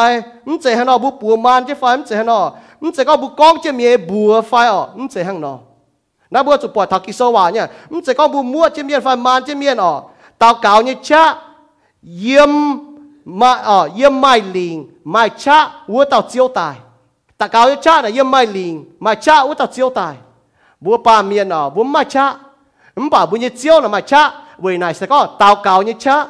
[0.47, 2.39] หนใจหันอบัวปัวมานเจ้ไฟหนใจหันอ
[2.81, 5.53] หนใจก็บัวกองเจ้เมียบัวไฟอ๋อหนใจหันอ
[6.33, 9.93] น้าบัวจุปอดทักกิโซวาเนี่ยหนใจก็บัวมัวเจ้เมียนไฟมานเจ้เมียนอ๋อ
[10.41, 11.23] ตะเกาเนี่ยชะ
[12.19, 12.51] เยี่ยม
[13.39, 14.77] มาอ๋อเยี่ยมไม่ลิง
[15.11, 15.57] ไม่ชะ
[15.91, 16.75] วัวเต่าเจียวตาย
[17.37, 20.15] ta cao cha là yếm mai linh mà cha u ta chiếu tài
[20.79, 22.35] bố ba miền ở bố mai cha
[22.95, 25.93] ấm bảo bố như chiếu là mai cha vì này sẽ có tao cao như
[25.99, 26.25] cha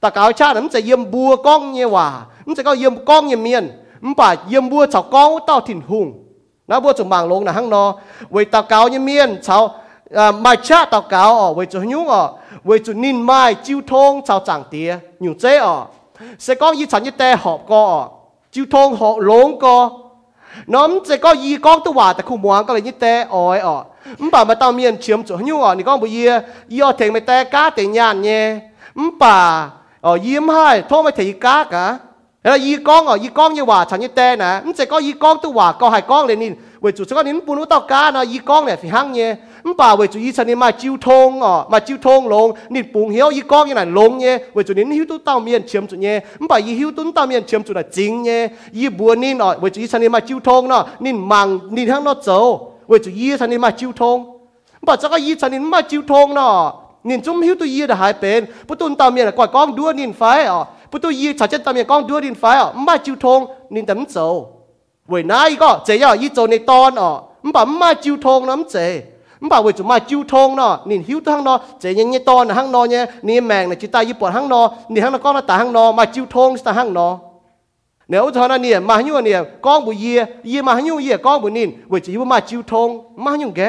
[0.00, 3.04] ta cao cha là ấm sẽ yếm bùa con như hòa ấm sẽ có yếm
[3.04, 3.70] con như miền
[4.02, 6.24] ấm bảo yếm bùa cháu con tao thìn hùng
[6.68, 7.94] nó bùa chúng bằng lông là hăng nó
[8.30, 9.74] vì tao cao như miền cháu
[10.14, 12.32] à, mai cha tao cao ở vì chỗ nhung ở
[12.64, 15.86] vì chỗ nín mai chiêu thông cháu chẳng tía nhiều chế ở
[16.38, 18.08] sẽ có như chẳng như tê họp co ở
[18.52, 20.03] chiêu thông họ lông co
[20.73, 23.77] น้อมจะก็ยีกองตัวว่าแต่คู่มวงก็เลยยี่แต่อ้อยอ๋อ
[24.25, 26.23] มป่ามาตามเมียนเฉียมจุหัวอ๋อนี่ก็บุยยี
[26.83, 28.43] อ๋อเถงไม่แต่ก้าแต่ยานเนี่ย
[28.99, 29.37] มป่า
[30.01, 31.97] ờ yếm hai thô mới thấy cá cả
[32.43, 34.85] thế là y con ờ y con như hòa chẳng như tê nè không sẽ
[34.85, 37.45] có y con tu hòa có hai con lên nhìn vì chủ sẽ có nín
[37.45, 39.35] bún tao cá nó y con này phải hăng nhé
[39.66, 54.26] 唔把为เ以前你买酒通哦，买酒通龙，你半晓一讲原来龙耶，为主你晓都当面签住耶，唔把伊晓都当面签住来真耶，伊半年哦，为主以前你买酒通咯，你忙你向那走，为主以前你买酒通，
[54.86, 56.80] 把这个以前你买酒通咯。
[57.08, 63.40] นินจุ่มีหิวตุยบจู่เงี้ยมันได้หายเป็นปุตุนเตามเมียกว่ากองดัวนินไฟอ๋อปุตุยีฉัดเจ็เตามเมียกองดัวนินไฟอ๋อมาจิวทง
[63.74, 64.26] นินแต่มันเจ้า
[65.08, 67.10] เวนายก็เจ้ยยี่โจในตอนอ๋อ
[67.44, 68.76] มันแบบมาจิวทงน้ำเจ
[69.44, 74.60] มันบ่าว่าจุมาจิ้วทงเนาะนี่หิวทั้งนอเจยังเงี้ยตอนทั้งนอเนี่ยนี่แมงเนี่ยจิตายี่ปุ่นทั้งนอ
[74.92, 77.08] นี่ทั้งนก้อนตาทั้งนอมาจิ้วทงตาทั้งนอ
[78.08, 82.88] เนี่ยอุทานะเนี่ยมาหิวเนี่ยก้องบุเยียเยียมาหิวเยียก้องบุนินเวจิวมาจิ้วทง
[83.24, 83.60] มาหิวแก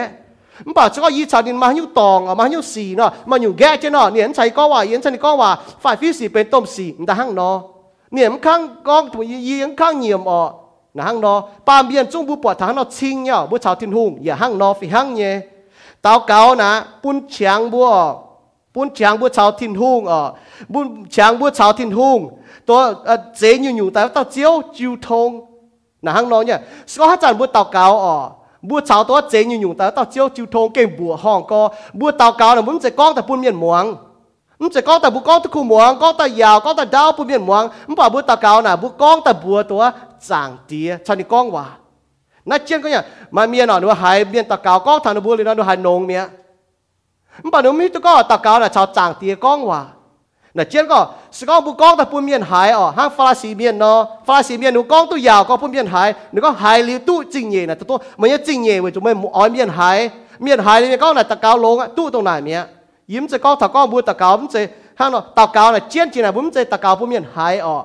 [0.66, 5.50] มันบอกจะก็ยี่ชาดินมาหิวตองมาหิวสีเนาะมาหิวแกเจ้าเนาะเนี่ยฉันใช้ก็ว่าเย็นฉันก็ว่า
[5.84, 7.52] ฝ่ายฟิสีเป็นต้มสีตาทั้งนอ
[8.14, 10.42] เนี่ยมันข้างก้องบุยเยียข้างเหนียมอ่อ
[10.98, 11.34] นะฮังนอ
[11.68, 15.34] ปามเบียนจุงบุปวดทางนอชิงเนี่ยบุชาวทินหุงอย่าฮังนอฝีฮังเนี่ย
[16.05, 17.41] tụi y yến khang niệm ở là hăng nó ba miền trung bu bỏ thằng
[17.41, 17.65] nó chinh nhá bu chào thiên hùng ya hăng nó phi hăng nhé tao cáo
[17.65, 18.15] nè bún chàng bua
[18.75, 20.33] bún chàng bua chào thiên hùng ở
[20.69, 22.81] bún chàng bua chào thiên hùng ตัว
[23.39, 25.31] เจอยู่อยู่แต่ตัวเจียวจิวทง
[26.05, 26.61] นะฮังน้อยเนี่ย
[26.99, 28.17] ก็ฮัจันบัวเตาเกาอ๋อ
[28.69, 31.61] บัวชาวตัวเจอยู่อยู่แต่ตัวเจียวจิวทงเก่งบัวห้องก็
[31.99, 33.85] บัวเตาเกาเนี่ยมันจะก้องแต่ปุ่นเมียนหมวง
[34.61, 39.83] มันจะก้องแต่บุก้องตะคูหมวงก้องแต่ยาวก้องแต่ดาวปุ่นเมียนหมวงมันบอกบัวเตาเกาน่ะบุก้องแต่บัวตัว
[40.29, 41.67] จางเตียชันนี่ก้องว่า
[42.50, 43.04] นัเชียนก็เนี่ย
[43.36, 46.22] มาเมียหน่อนูหายเมียนตะกาวก็ทางนบุรีนอนูหายนงเมีย
[47.44, 49.82] มันปนุมีตัวก็ตะกาวน่ะชาวจางเตียก้องว่ะ
[50.58, 51.00] น่ะเจียนก็
[51.38, 59.98] สก้องบุก้องแต่ปุ่มเมียนหายอ๋อห้างฟาสีเมียนเนาะฟาสีเมียนหนูก้องตัวยาวก็ปุ่มเมียนหายหนูก็หายลิ้วตู้จริงเย่น่ะตัวมันยังจริงเย่เว้ยจุไม่อ้อยเมียนหาย
[60.42, 62.60] เมียนหายเลยก้องน่ะตะกาวลงอะตู้ตรงไหนเมีย
[63.14, 64.62] ยิ้มจะก้องตาก้องบัวตะกาวมันจะ
[65.00, 67.76] ห้างเนาะตะกาวน่ะเจียนจริงน่ะบุ้มจะตะกาวปุ่มเมียนหายอ๋อ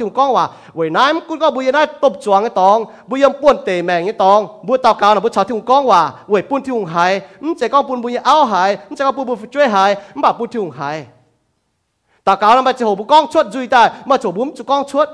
[0.00, 2.78] ติงก้องว่าเวยน้ำกุนก็บุยได้ตบจวงไอ้ตอง
[3.08, 7.12] บุยมป่วนเตะแมงไอ้ตองบุตรเกาน่ะบุชาติงก้องว่าเวยปุ่นที่หงหาย
[7.44, 10.98] มจะก้องปุ่นบุยเอาหายมจะก้องปุ่นบุช่วยหายมบ่ปุ่นที่หงหาย
[12.28, 14.64] tao cáo là mà chỉ hồ bút con chuột duy ta mà chỗ bún chỗ
[14.66, 15.08] con chuột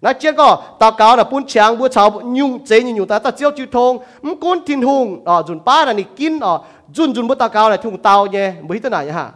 [0.00, 3.18] nó chết có tao cáo là bún chàng bún cháo nhung chế như nhung ta
[3.18, 6.60] ta chiếu chữ thông唔cún thiên hùng ờ dùn ba là nị kín ờ
[6.94, 9.30] dùn dùn bút tao cáo là thùng tao nhé mới thế này hả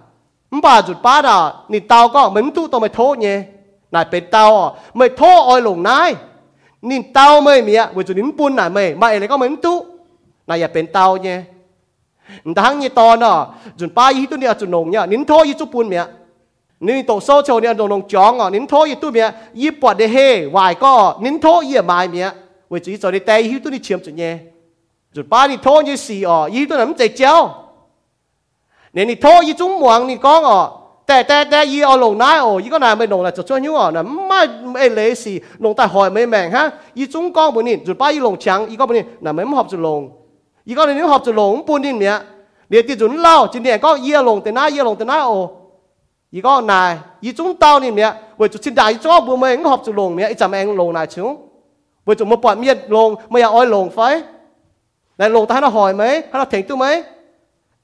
[0.51, 2.89] 唔bà dùn ba là nị tao có mình tu tao mày thô nhé này bên
[2.89, 2.89] tao ờ mày thô oi lồng nai nị tao mày mía với dùn nín bún
[2.89, 3.56] này mày mày lại có mình tu này là bên tao nhé ดั
[3.94, 6.10] นายเป็นเตาอ๋อไม่โทษอ้อยหลงนาย
[6.90, 9.74] นินเตาไม่เมียเวจุนินปุ่นนายไม่มาอะไรก็เหมือนตุ
[10.50, 11.38] นายอย่าเป็นเตาเนี่ย
[12.60, 13.34] ทั้งยี่ตอนอ๋อ
[13.80, 16.04] จุนป้ายี่ตุเนี่ยจุนหนงเนี่ยนินโทษยี่จุปุ่นเมีย
[16.86, 19.28] นินโตโซเชียลเนี่ยหนงจ้องอ๋อนินโทษยี่ตุเมีย
[19.62, 20.18] ยี่ปวดเดเฮ
[20.56, 20.92] วายก็
[21.26, 22.28] นินโทษยี่ไม้เมีย
[22.70, 24.34] เวจุยี่จอดเตยยี่ตุนี่เชื่อมจุนเนี่ย
[25.16, 27.34] จุดป้านี่โทษยี่สี่อ๋อยี่ตุนั้นใจเจ้า
[28.94, 30.62] เนี่ยนี่โทษยี่จุ้งหวงนี่ก้องอ๋อ
[31.07, 34.41] แต่แต่แต่ยี่เอาลงน้าอ๋อยี่ก็นายไม่ลงละจะช่วยยุ่งอ่ะนะไม่
[34.73, 35.33] ไม่เลยสิ
[35.65, 36.65] ลงแต่หอยไม่แมงฮะ
[36.99, 40.01] ยี่จุ้งก้องบนนี่จุดป้ายี่ลงชังยี่ก็บนนี่น่ะไม่หอบจะลง
[40.69, 42.15] ยี่ก็นี่หอบจะลงปูนนี่เมีย
[42.69, 45.41] เดี๋ยวที่จุนเล่าจีเนี่ยก็ยี่ลงแต่หน้ายี่ลงแต่หน้าอ๋อ
[46.35, 46.91] อีก็นาย
[47.25, 51.29] อีจุงเต้านี่เมียเวจุชินดาอีจ้อบัวเมงหอบจุลงเมียอีจำเองลงนายชิว
[52.05, 53.99] เวจุมาปล่อยเมียลงไม่อยากอ้อยลงไฟ
[55.19, 56.87] นายลงแต่ให้เราหอยไหมให้เราถึงตัวไหม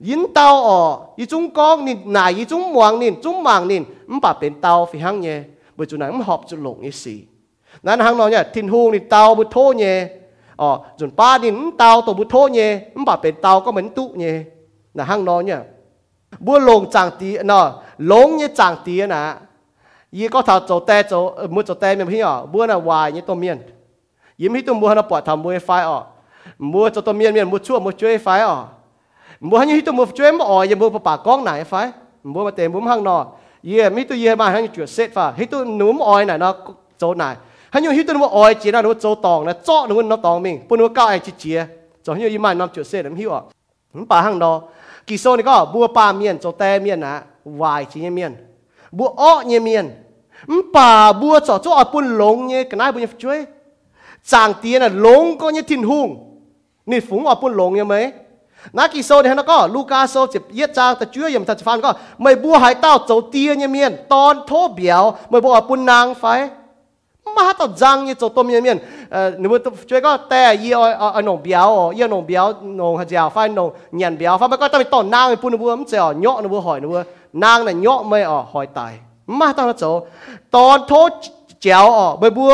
[0.08, 0.80] ยินเตาอ๋อ
[1.20, 5.36] ยิ่งกองนินนายยิ่จุงมวงนินจุงมังนินมันปะเป็นเตาฟิหังเย่
[5.78, 7.16] บุจุนังมันหอบจุหลงยี่สี
[7.86, 9.94] นั้นหังนอนเนี่ยทินหูงนินเตาบุโทเย่
[10.62, 14.32] อ๋อจุนป้านินเตาตัวบุโทเย่มันปะเป็นเตาก็เหมือนตุเย่
[14.98, 15.60] นะหังนอนเนี่ย
[16.46, 17.66] บัวลงจางตีเนาะ
[18.08, 19.24] หลงเนี่ยจางตีนะ
[20.18, 21.13] ยี่ก็ถ้าโจแต่โจ
[21.54, 23.58] มือโจแต่เมียพี่อ๋อบัวน่ะวายเนี่ยตัวเมียน
[24.42, 26.00] ยิ้มให้ตัวบัวน่ะปวดทำบัวไฟอ๋อ
[26.74, 28.58] บัวโจตัวเมียนเมียนบัวชั่วบัวช่วยไฟอ๋อ
[29.43, 31.91] mua như hít mua chuối mà ở yếm mua bà con này phải.
[32.23, 33.25] Mua mà tiền mua hàng nọ.
[33.62, 35.34] Yếm hít tôi yếm mà hàng chuột set phải.
[35.38, 36.56] Hít tôi núm oi này nó
[36.97, 37.36] chỗ này.
[37.69, 40.15] Hàng như hít tôi mua oi chỉ là nó chỗ tòng này chỗ nó nó
[40.15, 40.62] tòng mình.
[40.69, 41.65] Bữa nó cao ai chỉ chia
[42.03, 43.41] chỗ như yếm mà nó chuột set làm hiểu à
[44.08, 44.62] bà hàng nọ.
[45.08, 48.36] Kỳ sau này có mua ba miên chỗ tây miên nè vài chỉ miền.
[48.91, 49.89] Bùa ọ như miền.
[50.47, 53.45] Ừ, bà bùa chỗ chỗ ở bún lông như cái này bùa chơi
[54.23, 56.39] chàng tiền là lông có như thiên hùng.
[56.86, 58.12] Nị phúng ở bún lông như mấy.
[58.73, 61.55] nãy kỳ sau này nó có Luca sau chỉ yết trang ta chưa yếm ta
[61.55, 65.53] phán có mày bùa hải tao châu tiền nhé miền tòn thô biểu mày bùa
[65.55, 66.49] ở bún nàng phải
[67.37, 68.79] mà tao giang như châu tôm nhé miền
[69.11, 72.97] ờ nếu mà chơi có tè y ở ở nông biểu y nông biểu nông
[72.97, 75.71] hạt dẻo phải nông nhàn biểu phải mà có tao bị tòn nàng bún bùa
[75.71, 77.03] ấm dẻo nhọ nó bùa hỏi nó bùa
[77.44, 78.92] นางน่ะเนาะไม่อ๋อหอยตาย
[79.38, 79.85] มาตั้งแต่โจ
[80.57, 81.11] ตอนโทษ
[81.62, 82.53] เจ้าอ๋อใบบัว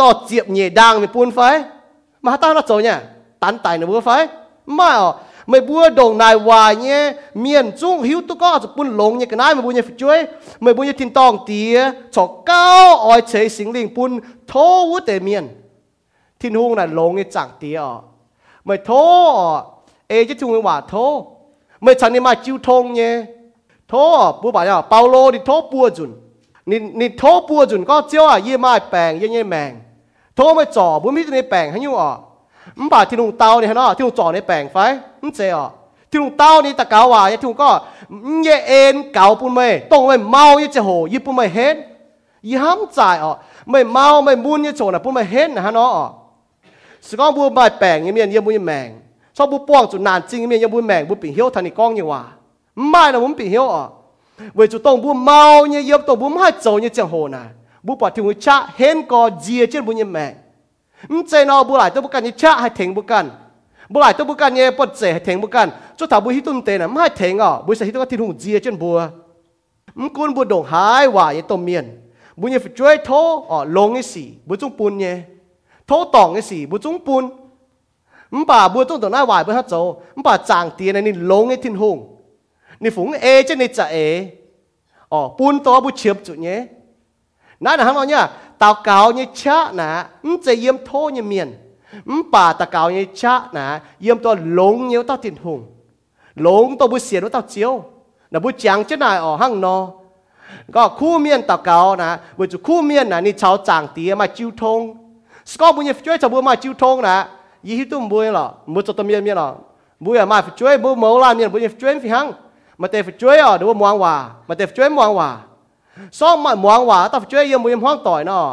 [0.00, 1.40] ต่อเจียบเหนียดังมีปูนไฟ
[2.24, 2.98] มาตั้งแต่โจเนี่ย
[3.42, 4.10] ตันตายในบัวไฟ
[4.78, 5.10] มาอ๋อ
[5.47, 7.13] mày bua đầu nài hoài nhé.
[7.33, 9.95] Miền trung hiếu tu có chụp bún lồng nhé, cái này mày bua nhé, phải
[9.97, 10.25] chơi.
[10.59, 14.99] Mày bua nhé thiên tòng tía cho cao, oi chế sinh linh bún, thô vũ
[14.99, 15.47] tề miền.
[16.39, 17.81] Thiên hung là lồng nhé, chẳng tía
[18.63, 19.61] mày thô
[20.07, 21.27] ê, chứ chung hòa thô.
[21.81, 23.25] Mày chẳng đi mà chịu thông nhé.
[23.87, 26.13] Thô bua bảo nhau paulo đi thô bua dùn.
[26.65, 29.71] Ni ni thô bua dùn có chiếu à yê mai bèng yê nhé
[30.35, 31.89] thô mày trò bún mít này bèng hay như
[32.79, 34.77] มันบาที่ลุงเตาเนี่ยเนาะที่ลุงจ่อในแปลงไฟ
[35.21, 35.57] มันเจอ
[36.09, 37.69] ที่ลุงเตานี่ตะเกาวาที่ลุงก็
[38.43, 41.75] เยเอ็นเก่าปุ่นไม่ต้องไม่เมายี่เจโหยิ่ปุ่นไม่เห็น
[42.49, 43.35] ยิ้ามจ่ายอะ
[43.69, 45.91] ไม่เมาไม่บุญยี่โจนะปุ่นไม่เห็นนะฮะเนาะ
[47.07, 48.89] สก้องบัวใบแปลงเงียเยี่บุญแมง
[49.35, 52.21] ชอบบุป้วงจุดนานจริงเงียเยี่บุญแมงบุปิเฮียวทันนี่ก้องยี่ว่า
[52.89, 53.83] ไม่ละบุปิเฮียวอ๋อ
[54.55, 57.43] เวจุดตรงบุเมาเนี่ยเย็บต้องบุไให้โจเงี่ยเจโหนะ
[57.85, 60.31] บุปผาที่หัวชะเห็นก็เจียเช่นบุญยี่แมง
[61.05, 61.13] 命。
[61.13, 63.25] 唔ใจนอบุหลายตัวบุกันยิ่ชะให้เถงบุกัน
[63.93, 68.97] บุหลายตัวบุกันเนี่ยปดเจให้เถงบุกันจุดถาบุฮิตุนเตนะไม่ให้เถงอะบุษหิตุก็ที่หุ่นเจียจนบัว
[70.01, 71.85] มกุนบุดงหายว่าอย่างตัวเมียน
[72.39, 73.09] บุญยังช่วยโท
[73.49, 75.15] อ๋อลงไอ้สีบุจุงปุนเนี่ย
[75.87, 77.23] โทตองไอ้สีบุจุงปุน
[78.39, 79.73] มป่าบัวต้องตัวหน้าหวายบุฮัตโจ
[80.17, 81.97] มป่าจางเตียนนี่ลงไอ้ทินหง
[82.81, 83.97] นี่ฝูงเอจะนี่จะเอ
[85.13, 86.59] อ๋อปุนตัวบุเฉียบจุดเนี่ย
[87.63, 88.23] นั่นนะฮะเราเนี่ย
[88.59, 91.53] tao cáo như cha nà ừm chạy yếm thô như miền
[92.05, 95.65] ừm bà tao cáo như cha nà yếm tao lông nhiều tao tiền hùng
[96.35, 97.83] lông tao bút xiên tao chiếu
[98.31, 99.87] là bút chẳng chết này ở hang nò,
[100.73, 104.15] có khu miền tao cáo nà bút chú khu miền nà ni cháu chẳng tía
[104.15, 104.97] mà chiêu thông
[105.59, 107.27] có bút như chơi cháu bút mà chiêu thông nà
[107.63, 109.53] ý hít tụm bút là mu cho tao miền miền là
[109.99, 112.31] bút à mà phải chơi bút mẫu la miền bút như chơi phi hăng
[112.77, 115.37] mà tê phải chơi ở đâu muang hòa mà tê phải chơi muang hòa
[116.18, 118.44] ซ้อมมาหมวงว่าต้องช่วยยังมวยห้องต่อยเนาะ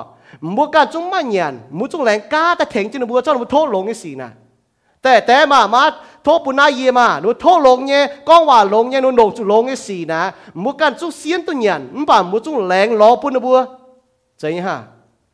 [0.55, 4.29] มัวการจุงมาเงียนมัวจุงแรงก้าแต่เถงจินบัวเจ้ามัวโทษลงนี่สินะ
[5.03, 5.83] แต่แต่มามา
[6.23, 10.21] โทษปุนาเยมาหนูโทษลงเนี่ยก้องว่าลงเนี่ยหนูลงจุลงนี่สินะ
[10.63, 13.57] มัวการจุงเสียนตัวเงียนมันป่ามัวจุงแรงล้อปุนบัว
[14.39, 14.75] เจ๋งฮะ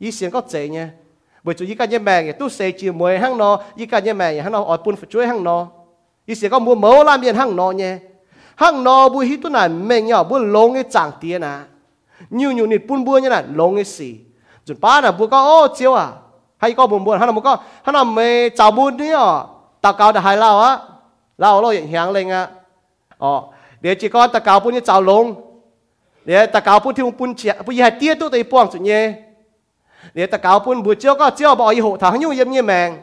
[0.02, 0.88] ยี่เสียงก็เจ๋งเนี่ย
[1.46, 4.42] bởi chủ ý cả nhân mẹ tu xây chiều mười hang nó ý cả nhân mẹ
[4.42, 5.68] hang nó ở bún phải chuối hang nó
[6.26, 7.98] ý sẽ có mua mẫu làm miền hang nó nhé
[8.56, 11.64] hang nó bùi hít tu này mình nhỏ bùi lông cái chẳng tiền à
[12.31, 14.17] nhiều nhiều nịt bún bua như là lông cái gì
[14.67, 16.09] chuẩn ba là bố có ô chiếu à?
[16.59, 19.39] Hay có buồn buồn hắn là một có hắn là mày chào bún đi ờ?
[19.39, 19.45] à
[19.81, 20.79] tao cao đã hai lao á.
[21.39, 22.49] Lao lo hiện hàng lên á.
[23.19, 23.43] Ờ
[23.81, 25.35] để chỉ có tao cao bún như chào lông.
[26.25, 28.69] Để tao cao bún thì một bún chè bún gì hai tia tôi thấy buồn
[28.73, 29.13] chuyện nhé
[30.15, 32.63] để tao cao bún bữa chiều có chiều bỏ y hộ thằng như yếm như
[32.63, 32.97] mèn,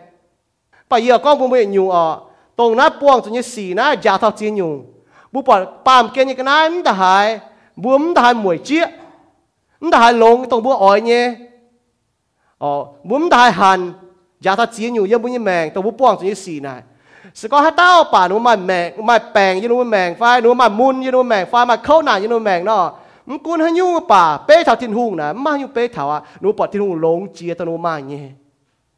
[0.89, 2.19] bây giờ con bún bữa nhiều à ờ?
[2.55, 4.85] tông nát buồn chuyện như xì nát giả thao chiến nhiều
[5.31, 7.39] bố bỏ pam kia như cái nát đã hai
[7.75, 8.89] bướm đã hai mùi chiếc.
[9.79, 11.37] 唔但係龍同本愛呢？
[12.57, 13.93] 哦，唔但係恨，
[14.39, 16.81] 也他只要一本一命，同本幫助一事呢。
[17.33, 20.69] sự có hát tao bà nó mà mẹ mà bèn như nó mẹ phai nó mà
[20.69, 22.93] mun như nó mẹ phai mà khâu nản như nó mẹ nó
[23.25, 26.21] mà cuốn hơn nhu bà bê thảo thiên hùng nè mà nhu bê thảo à
[26.41, 28.19] nó bỏ thiên hùng lống chia tao nó nhé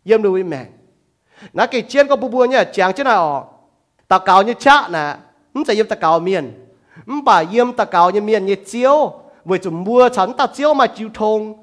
[0.04, 0.66] yếm nó với mẹ
[1.54, 3.54] nó cái chiến có bu bu nhá chàng chứ nào
[4.08, 5.16] tao cáo như chạ nè
[5.54, 6.66] nó sẽ yếm tao cáo miền
[7.24, 9.14] bà yếm tao cáo như miền như chiếu
[9.50, 11.54] với chúng mua chắn tao chiếu mà chịu thông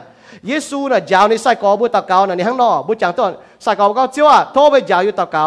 [0.47, 3.31] เยซูน่ะยาวในใส่กอบัวตาเกาน่ะในห้างนอกบัวจังต้น
[3.63, 5.45] ใส่กอก็เจียวอ่ะโทไปยาวอยู่ตาเกา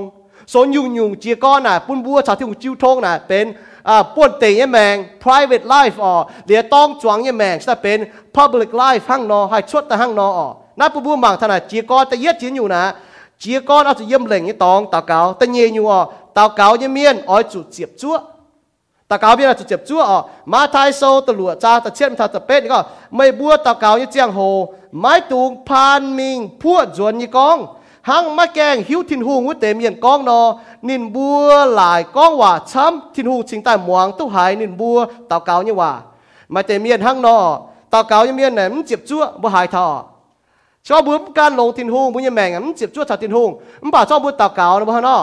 [0.52, 3.46] สนยุงยุงเจียก้อนน่ะปุ่นบัวชาวที่นู่จิวทงน่ะเป็น
[3.88, 6.14] อ่าป่วนเตยแมง private life อ๋อ
[6.46, 7.98] เดี๋ยวต้องจวงยังแมงจะเป็น
[8.36, 10.48] public life ห้างนอให้ชดแต่ห้างนออ๋อ
[10.78, 12.84] นับปุ่นบางถนัดเจียก้อนแต่เย็ดจีนอยู่นะ
[13.39, 16.75] chia con ở yếm lệnh như tòng tao cáo, ta nhẹ nhu à tao cáo
[16.75, 18.19] như miên ở chủ chịp chúa.
[19.07, 21.89] Tao cáo biết là chủ chịp chúa à má thái sâu tao lụa cha tao
[21.89, 26.17] chết tao tao pết nữa mây bua tao cáo như chiang hồ, mái tuồng phan
[26.17, 27.65] minh pua chuẩn như con.
[28.01, 32.37] Hăng má keng hiếu thiên hùng với tề miền con nó nín bua lại con
[32.37, 35.99] hòa chấm thiên hùng chính tài muang tu hải nín bua tao cáo như hòa.
[36.49, 40.05] Mà tề miền hăng nó tao cáo như miên này chịp chúa bua hải thọ.
[40.87, 43.49] ชอบบุญการลงทินหงบุญยังแมงอะมันเจ็บชั่วชาวทินหง
[43.81, 45.21] มันป่าชอบบุญตาเก่านะบ้านเนาะ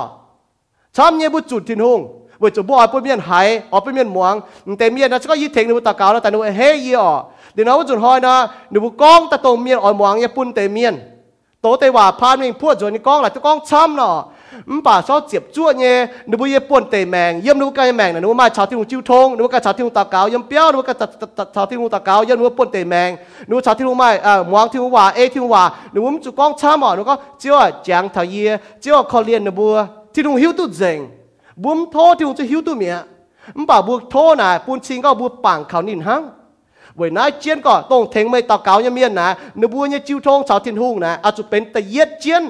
[0.97, 2.01] ชอบเนี่ยบุญจุดทินหง
[2.41, 4.35] บุญจุดบ่อปุ่นเมียนหายอ๋อปุ่นเมียนหมวง
[4.79, 7.09] แต่เมียนนะอบยึดเทงในบุญตาเก่าแล้วแต่หนูเฮ้ยอ๋อ
[7.53, 8.35] เดี๋ยวนะว่าจุดหอยนะ
[8.71, 10.95] หนูบุก้องตะตรงเมียนอ๋อหมวงเนี่ยปุ่นเตเมียน
[11.61, 14.15] โตเตว่าพานเองพวดจวนก้องหลักจะก้องช้ำเนาะ
[14.77, 15.97] มป่าชอบเจ็บจ้วเนี่ย
[16.29, 20.97] นึกว่าเย่ป่วนเตะแมงเยี่ยมนึกว่าการแมงนะนึกว่ามาชาวที่หุงจิ้วทงนึกว่าการชาวที่หุงตาเกาเยี่ยมเปี้ยวนึกว่าการ
[21.55, 23.11] ชาวที่หุงตาเกาเยี่ยมนึกว่าป่วนเตะแมง
[23.47, 28.47] นึกว่าชาวที่หุงไม่เอ่อมองที่หุงว่าเอที่หุงว่านึกว่ามันจุก้องช้าหมอนึกว่าเจ้าจางทายเย่
[28.81, 30.99] เจ้าคอเลียนนึกว่าที่หุงหิวตุ้ดเจง
[31.63, 32.97] บุ้ท้อที่หุงจะหิวตุ้ดเมีย
[33.59, 36.23] มป่าบัวมท้อน่ะปูนชิงก็บัมป่างเขานินหัง
[36.97, 39.29] เวน้าเจียนก็ต้องเทงไม่ตาเกาเนี่ยเมียนนะ
[39.61, 42.43] นึกว่าเนี่ยจิ้วทงชาวที่หุงนะอาจจะเป็นตะเย็ดเจียน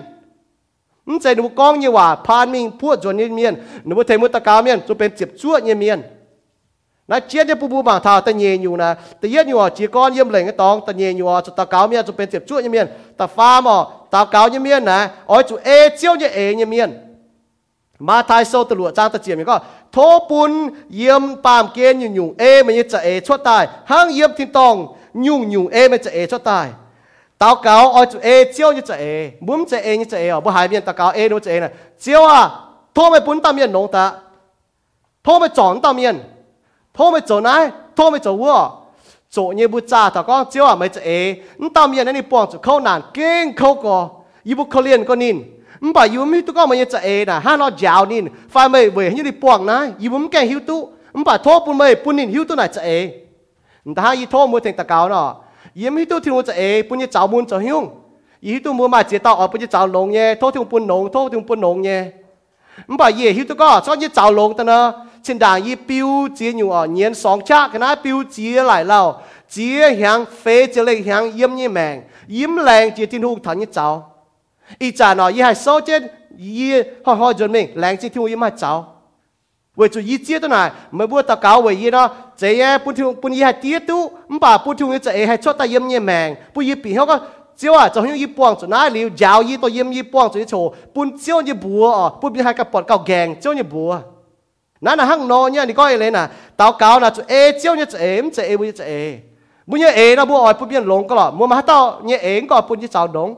[1.09, 5.99] นใจหนูก้องเยี่ว่าพานมิงพวดจนเมียนหนูเทมุตะกาเมียนจะเป็นเจ็บชั่วเยี่ยเมียน
[7.11, 8.91] นะเจียนจะปูปูบางาทาตะเยนอยู่นะ
[9.21, 12.87] ตะเย็นอยู่อะจีก้อนเยี่ยมเหล่งตองตะเยนอยู่อะจุตะกาเมียนจะเป็นเจ็บชั่วเยี่ยเมียน
[13.19, 13.77] ตะฟ้าหมอ
[14.13, 14.99] ตะกาเยี่ยเมียนนะ
[15.31, 16.91] อ๋อจุเอเจียวเยี่ยเอเยี่ยเมียน
[18.09, 19.57] มาทายโซตะหลวจางตะเจียมก็
[19.93, 19.97] โท
[20.31, 20.53] ปุน
[20.97, 24.75] เยี่ยมปามเกณฑ์ยู่งยุ่เอไมันจะเอชั่วตายห้างเยี่ยมทิ้งตอง
[25.27, 26.67] ยุ่งยู่งเอไม่จะเอชั่วตาย
[27.39, 30.28] tao cáo oi chu A chiếu như cha A muốn cha A như cha A
[30.35, 31.70] ở bữa hai miền tao cáo A đâu cha A này.
[32.01, 32.51] Chiếu à
[32.95, 34.12] thôi mày bún tao miền nông ta.
[35.24, 36.18] Thôi mày chọn tao miền
[36.95, 38.70] thôi mày chỗ này thôi mày chỗ vua.
[39.30, 41.35] Chỗ như bữa cha tao con chiếu à mày A e
[41.74, 44.09] tao miền này đi bỏng chu khâu nản kinh khâu co
[44.43, 45.43] yêu bút khâu liền con nín
[45.95, 48.68] bảo yêu mi tu con mày như cha e nè, ha, nó giàu nín phải
[48.68, 50.89] mày về như đi bọn này yêu mắm kẹn hiu tu.
[51.26, 53.09] Bà thôi bún mày, bún nín hiu tu này cha e
[53.97, 55.37] ta ha yêu thôi mày thành tao cáo nọ
[55.75, 57.89] yếm hi tu thiên muốn cho ê bún như cháo muốn cho hiung
[58.41, 60.68] yếm hi tu muốn mà chế tạo ở bún như cháo lồng nhé thô thiên
[60.70, 62.05] bún lồng thô thiên bún lồng nhé
[62.87, 64.91] mà bà yếm hi tu có cho như cháo lồng ta nè
[65.22, 66.09] trên đàng yếm biểu
[66.39, 69.14] chế nhiều ở nhiên song cha cái nát biểu chế lại lâu
[69.51, 73.59] chế hàng phê chế lên hàng yếm như mèn yếm lèn chế thiên hùng thằng
[73.59, 74.12] như cháo,
[74.79, 76.03] ý cha nó yếm hai số chết
[76.39, 78.93] yếm họ họ chuẩn mình lèn chế thiên hùng yếm hay cháo.
[79.77, 87.20] 为主一接的呢，没不到高位一呢，这些不听不一还跌都，唔把不听这些还出得阴阴命，不一变那个
[87.57, 94.01] 招啊，就用一帮就哪里招一到阴一帮就一错，半招一步哦，不变还个拨到镜招一步啊。
[94.79, 99.20] 那那行路呢，你讲来呢，到高呢就哎招呢就哎，唔就哎不就哎，
[99.66, 103.37] 不呢哎那不爱不变龙个了，冇嘛到呢哎个不呢招龙，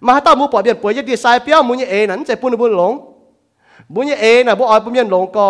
[0.00, 3.15] 嘛到冇不变不一啲晒表冇呢哎，恁就不能不龙。
[3.94, 5.48] บุญเอนะบุออยบุญยันหลงกอ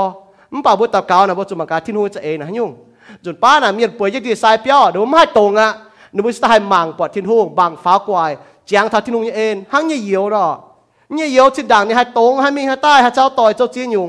[0.52, 2.70] มป่าบุตับเกานะบุจุมากาที่นู่นจะเอนะยุ่ง
[3.24, 5.68] จนป้านะมีนป่วยยี่ดีสายเปียวเดี๋ยวมาตรงอ่ะ
[6.14, 8.30] นึกว่าจะให้มังปอดที่นู่นบางฟ้ากวาย
[8.66, 10.46] เจียงทาที่นู่นเอ็นหังยี่เยียวรอ
[11.18, 14.08] ยี่เยียวชิดดังนี่ให้ตรงให้มีให้ใต้ให้เจ้าต่อยเจ้าจีนยุ่ง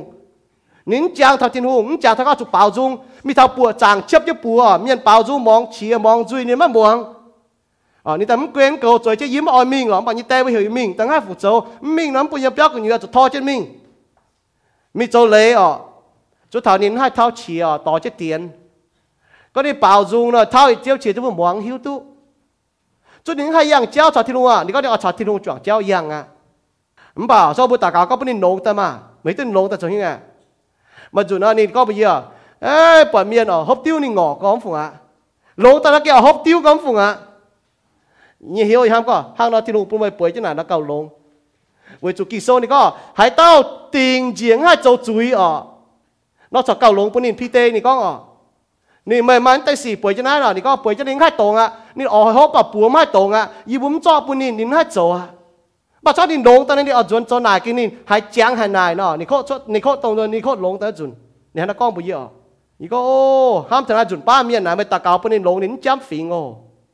[0.91, 2.91] นิ้นเจียงทาที่นู่นเจียงทาก็จุเปล่าจุง
[3.25, 6.95] มีทาปัวจางเชียบยี่ปัวมีนเปล่าจุงมองเชียมองจุยนี่มันบวง
[8.05, 11.45] อ๋อนี่แต่มันเกรงเกลียวใจจะยิ้มอ่อนมิ่งหรอป่านนี้แต่ไม่เห็นมิ่งแต่ง่ายฝูโจ
[11.97, 13.61] มิ่งน้ำปุยเปียกกันอยู่จะทอเจนมิ่ง
[14.97, 15.79] mi cho lấy ọ
[16.49, 18.49] chú thảo nín hai thao chỉ ọ tỏ chết tiền.
[19.53, 22.03] Có đi bảo dùng rồi thao tiêu chỉ tôi muốn hiếu tu
[23.23, 25.27] chú nín hai yàng, treo trả thiên luôn à nín có đi ở trả thiên
[25.27, 26.23] luôn chuẩn treo yàng à
[27.15, 29.67] không bảo sao bữa tả cáo có bên nín nổ ta mà mấy tên nổ
[29.67, 30.19] ta chẳng như à
[31.11, 32.23] mà dù nó nín có bây giờ
[32.59, 34.91] ê bỏ miên ọ hấp tiêu nín ngỏ có không phụng à
[35.57, 37.15] lỗ ta nó kêu hấp tiêu có không phụng à
[38.39, 40.63] như hiểu gì không có hàng nó thiên luôn bùn mày bưởi chứ nào nó
[40.63, 41.09] cầu lông
[43.37, 43.53] เต้า
[43.95, 45.49] ติงเจียงให้โจจุยอ่อ
[46.53, 48.13] นอกจากเก่าลงปุ่นนี่พี่เต้นี่ก็อ่อ
[49.09, 55.25] นี่ไม่มันแต่สี่ป่วยจังหนาหรอนี่ก็ป่วยจังนิ่งให้ตรงอะนี่อ๋อเขาปรับปัวไม่ตรงอะยี่บุ้มจ่อปุ่นนี่นิ่งให้โจอะ
[56.03, 61.11] บัดชอบนี่ลงตอนนี้เอาจนจนนายกินนี่หายเจียงหายนายเนาะนี่เขาชดนี่เขาตรงตัวนี่เขาลงแต่จุน
[61.53, 62.21] นี่ฮะนักก้องปุ่ยอ่อ
[62.79, 63.17] อีก็โอ้
[63.71, 66.41] ห้ามทนาจุนป้าเมียนนะไม่ตะเกาปุ่นนี่ลงนี่จ้ำฟิงโอ้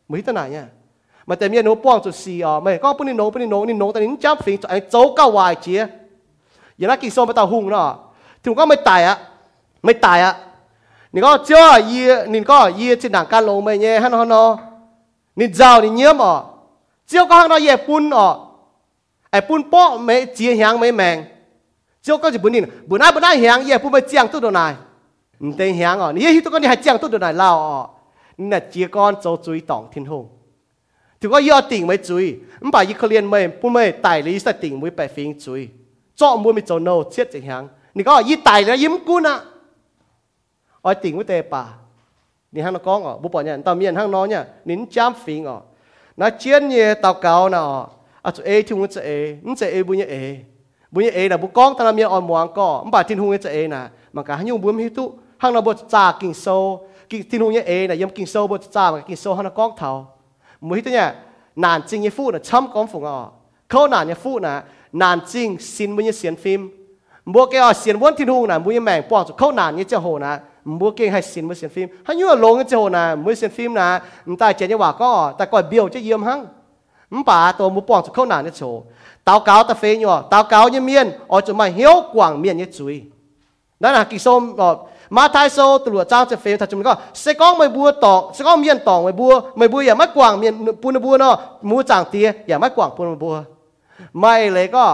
[0.07, 0.65] ไม่ตัวไหนเนี่ย
[1.28, 5.80] มาแต่เมียนโนป้องจุดสี่อ๋อไม่ก็ปุ่นนี่ลงปุ่นนี่ลงนี่ลงแต่นี่จ้ำฟิงไอ้โจ๊กก็วายเจีย
[6.76, 7.88] อย่างนั้นกินโซไม่ตาหุ่งเนาะ
[8.42, 9.16] ถึงก็ไม่ตายอะ
[9.84, 10.34] ไม่ตายอะ
[11.12, 14.26] นี่ก็เจ้าเยี่ยนี่ก็เยี่ยที่หนังการลงไม่เนี่ยฮันฮั
[31.25, 32.25] ถือว่าย่อติ่งไม่จุย
[32.61, 35.61] มันบ่ายิคเลียนไม่ปุ่มไม่ตายลีสติ่งมุยไปฟิงจุย
[36.19, 37.63] จ้อมุยไม่โจโนเชียดจังหัง
[37.95, 39.35] นี่ก็ยี่ตายแล้วยิ้มกูนะ
[40.83, 41.63] อ้อยติ่งมุยเตป่า
[42.53, 45.57] นี่ห้างนกองอ๋อบุปผเนี่ยตอนมียนห้างน้องเนี่ยนินจามฟิงอ๋อ
[46.19, 47.79] นะเจียนเนี่ยตาวเก่าน่ะอ๋อ
[48.25, 49.09] อาจจะเอทุ่งจะเอ
[49.45, 50.15] มันจะเอบุญเอ
[50.93, 53.81] บุญเอนะบุกองตอนมียนอ่อนหวงก็มันบ่าทิ้งหุงจะเอนะ
[54.15, 55.05] มันก็ให้ยุ่งบุญให้ตุ
[55.41, 56.47] ห้างเราบทจากกิ่งโซ
[57.11, 59.91] กิ่งทิ้งหุงเนี่ยเอนะยำกิ่งโซบทจากกิ่งโซห้างนกองเท่า
[60.63, 61.13] mới thế nhá
[61.55, 63.31] nàn chính như phụ là chấm con phụ ngọ.
[63.69, 66.87] Khâu nàn như phụ là nàn chính xin mỗi như xiên phim.
[67.25, 69.83] Mua cái ở xiên vốn thiên hùng là mỗi như mèn bỏ khâu nàn như
[69.83, 71.89] chơi hồ là mua cái hay xin mỗi xiên phim.
[72.05, 74.01] Hay như là lồng như chơi hồ là mỗi xiên phim là
[74.39, 76.45] ta chỉ như quả có ta coi biểu chơi yếm hăng.
[77.25, 78.69] Bà tổ mua bỏ khâu nàn như chơi
[79.23, 82.57] tao cáo ta phê nhỏ tao cáo như miên, ở chỗ mày hiếu quảng miên
[82.57, 83.03] như chui
[83.79, 84.53] đó là kỳ sôm
[85.15, 91.33] มาทายโซตลัวเจ้าจะเฟลถ้าจุนก็เสกองไม่บัวตอกเสกองเมียนตองไม่บัวไม่บัวอย่ามากว่างเมียนปูนบัวเนาะ
[91.69, 93.35] มูจางเตียอย่ามากว่างปูนบัว
[94.19, 94.85] ไม่เลยก็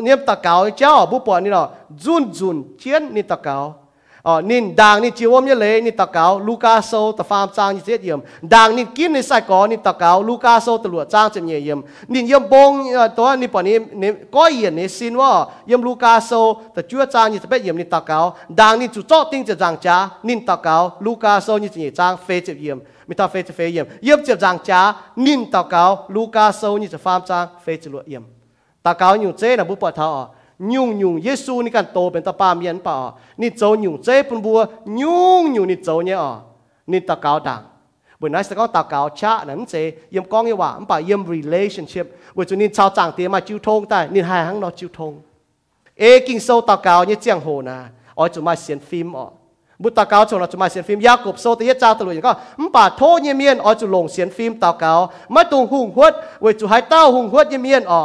[0.03, 3.75] niệm tà cáo cháu bố bỏ ni nó run run chiến ni tà cáo.
[4.23, 7.49] Ờ nín đàng ni chiếu ôm như lệ ni ta cáo, Luca sâu ta phàm
[7.55, 8.19] trang như chết yếm.
[8.41, 11.45] Đàng nín kín ni sai có ni ta cáo, Luca sâu ta lụa trang chậm
[11.45, 11.81] nhẹ yếm.
[12.07, 15.81] Nín yếm bông ờ, tối ni bỏ ni ni có yếm ni xin wa yếm
[15.81, 18.35] Luca sâu ta chúa trang như chết yếm ni ta cáo.
[18.49, 21.91] Đàng nín chủ chót tinh chật giang cha nín ta cáo, Luca sâu như chết
[21.95, 22.79] trang, phê chậm yếm.
[23.07, 23.85] Mi ta phê chậm phê yếm.
[24.01, 27.93] Yếm chậm giang cha nín ta cáo, Luca sâu như chết phàm trang, phê chậm
[27.93, 28.23] lụa yếm.
[28.84, 30.08] ตาเกาหยุ่งเจ้นะบุปผาทา
[30.74, 32.96] ยุ่งยุ่งเยซูนี่กันโตเป็นตาปาเมียนป่า
[33.40, 34.58] นี่โจยุ่งเจ้ปุ่นบัว
[35.00, 36.32] ยุ่งยุ่งนี่โจเนี่ยอ๋อ
[36.90, 37.62] นี่ตาเกาดัง
[38.20, 39.74] บนนั้นสก็ตาเกาชะนั่นเจ
[40.14, 45.12] ยมก้องยี่ว่ามันป่าเยี่ยม relationship บนจุนี่ชาวจางเตียมาจิ้วทงแต่นี่หายหังนอจิ้วทง
[45.98, 47.78] เอกิงโซตาเกาเนี่ยเจียงโหนะ
[48.18, 49.26] อ๋อจุมาเสียนฟิล์มอ๋อ
[49.82, 54.92] บุตรเกาชงเราจะมาเสียนฟิล์มยากบโซตยเจ้าตลุยก็มป่าโทเยเมียนอ๋อจุลงเสียนฟิล์มตาเกา
[55.34, 56.12] มาตุงหุงหวด
[56.42, 58.00] เวจุหายเต้าหุงหวดเยเมียนอ๋อ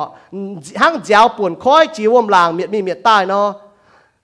[0.82, 3.48] หั่งเจ้าป่วนค้อยจีวมลางเมียดมีเมียดใต้เนาะ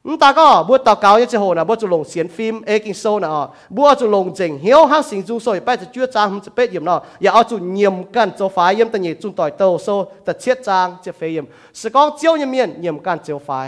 [0.08, 3.42] มตาก็บัวตาเกาเนี่ยจะโหนะบัวจุลงเสียนฟิล์มเอกิงโซนะอ๋อ
[3.76, 9.88] บัวจุลงเจ๋งเหี้ยวหั่งสิงจุงโซยไปจะเจื้อจางจะเป็ดเยี่ยมเนาะอย่าเอาจุเยี่ยมกันโจฟ้าเยี่ยมแต่เนี่ยจุนต่อยโตโซ
[10.24, 11.46] แต่เชียดจางจะเฟยเยี่ยม
[11.80, 13.62] สกองเจียวเยี่ยมเมียนเยี่ยมกันเจียวฟ้า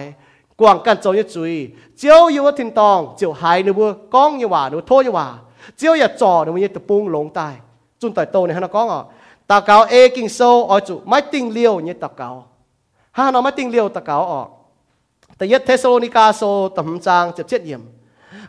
[0.57, 4.47] quảng căn cho như chuối chiếu yêu thiên tòng chiếu hai nữa bữa con như
[4.47, 5.35] hòa nữa thôi như hòa
[5.77, 7.55] chiếu ya trò nữa như tập bung lồng tai
[7.99, 9.05] chun tại tô này nó có ngọ
[9.47, 12.47] ta cáo ê kinh sâu ở chủ máy tinh liêu như ta cáo
[13.13, 14.45] ha nó máy tinh liêu ta cáo ở
[15.39, 17.81] tại nhất Thessalonica sâu tầm trang chật chết nhiệm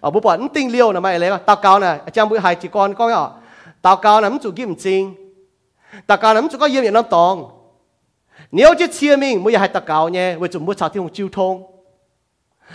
[0.01, 2.68] ở bố bọn tinh liêu là mày lấy tà cáo này trong bữa hai chỉ
[2.68, 3.32] con có ngọ
[3.82, 5.34] tà cáo nắm chủ kim chính
[6.08, 7.49] tà cáo nắm chủ có yếm nhận nó tòng
[8.51, 11.14] nếu chứ chia mình mới hai tà cáo nhé với chủ mua sao thì không
[11.14, 11.76] chịu thông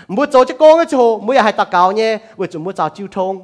[0.08, 2.90] mua cho chứ con cái chỗ mua hai ta cao nhé với chúng mua chào
[2.90, 3.40] chiêu thông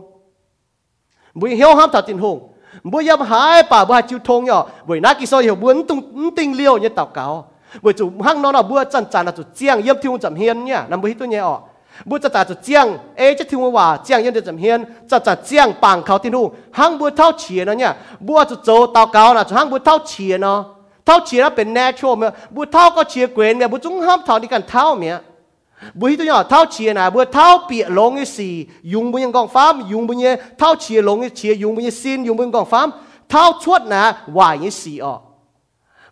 [1.33, 2.49] mua hiếu ham chào tiền hùng
[2.83, 5.87] mua yếm hai bà mua hai chiêu thông nhở với nãy kia sau hiểu muốn
[5.87, 7.47] tung tinh liêu như tàu cao
[7.81, 10.65] với chúng hăng nó là mua chân chân là chủ chiang yếm thiêu chậm hiên
[10.65, 11.59] nhá nằm với tôi nhé ọ
[12.05, 15.19] bữa ta ta cho giang ê chắc thiên hòa giang yên để chậm hiên ta
[15.19, 18.87] ta giang bằng khảo thiên hùng hang bữa thao chìa nó nhá bữa cho châu
[18.93, 20.65] tao cao là cho hang bữa thao chìa nó
[21.05, 24.39] thao chìa nóเป็น natural mà bữa thao có chìa quyền mà bữa chúng ham thao
[24.39, 25.19] đi cần thao mà
[25.93, 29.31] bữa tôi nhỏ thao chìa nè bữa thao bịa lông cái gì dùng bữa những
[29.31, 32.37] con pháp dùng bữa như thao chìa lông cái chìa dùng bữa như xin dùng
[32.37, 32.89] bữa những con pháp
[33.29, 35.19] thao chuột nè hoài như gì ọ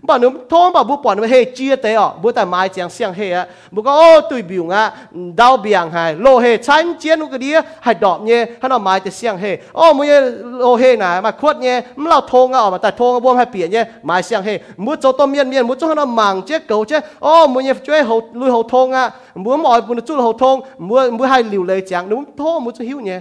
[0.02, 2.14] bà nó thôn bà bố bỏ nó hê chia tế ọ.
[2.22, 3.48] Bố tại mai chẳng xiang hề, á.
[3.72, 4.92] Bố có ô tùy biểu ngã
[5.36, 9.00] đau biàng hài lô hê chán chiến cái đĩa hài đọp nhé hắn nó mai
[9.00, 10.08] thì xiang hề, ô mùi
[10.42, 13.34] lô hề nà mà khuất nhé mà lao thô ngã mà tại thô ngã bố
[13.34, 16.06] hai biển nhé mai xiang hề, mùa cho tôm miên miên mùa cho hắn nó
[16.06, 17.06] màng chết cầu chết.
[17.20, 19.10] Ô mùi nhé chơi hậu lùi hậu thô ngã.
[19.36, 22.72] Mùa mọi bùn chú hậu thôn mùa mùa hai liều lệ chẳng đúng thô mùa
[22.78, 23.20] cho hiếu nhé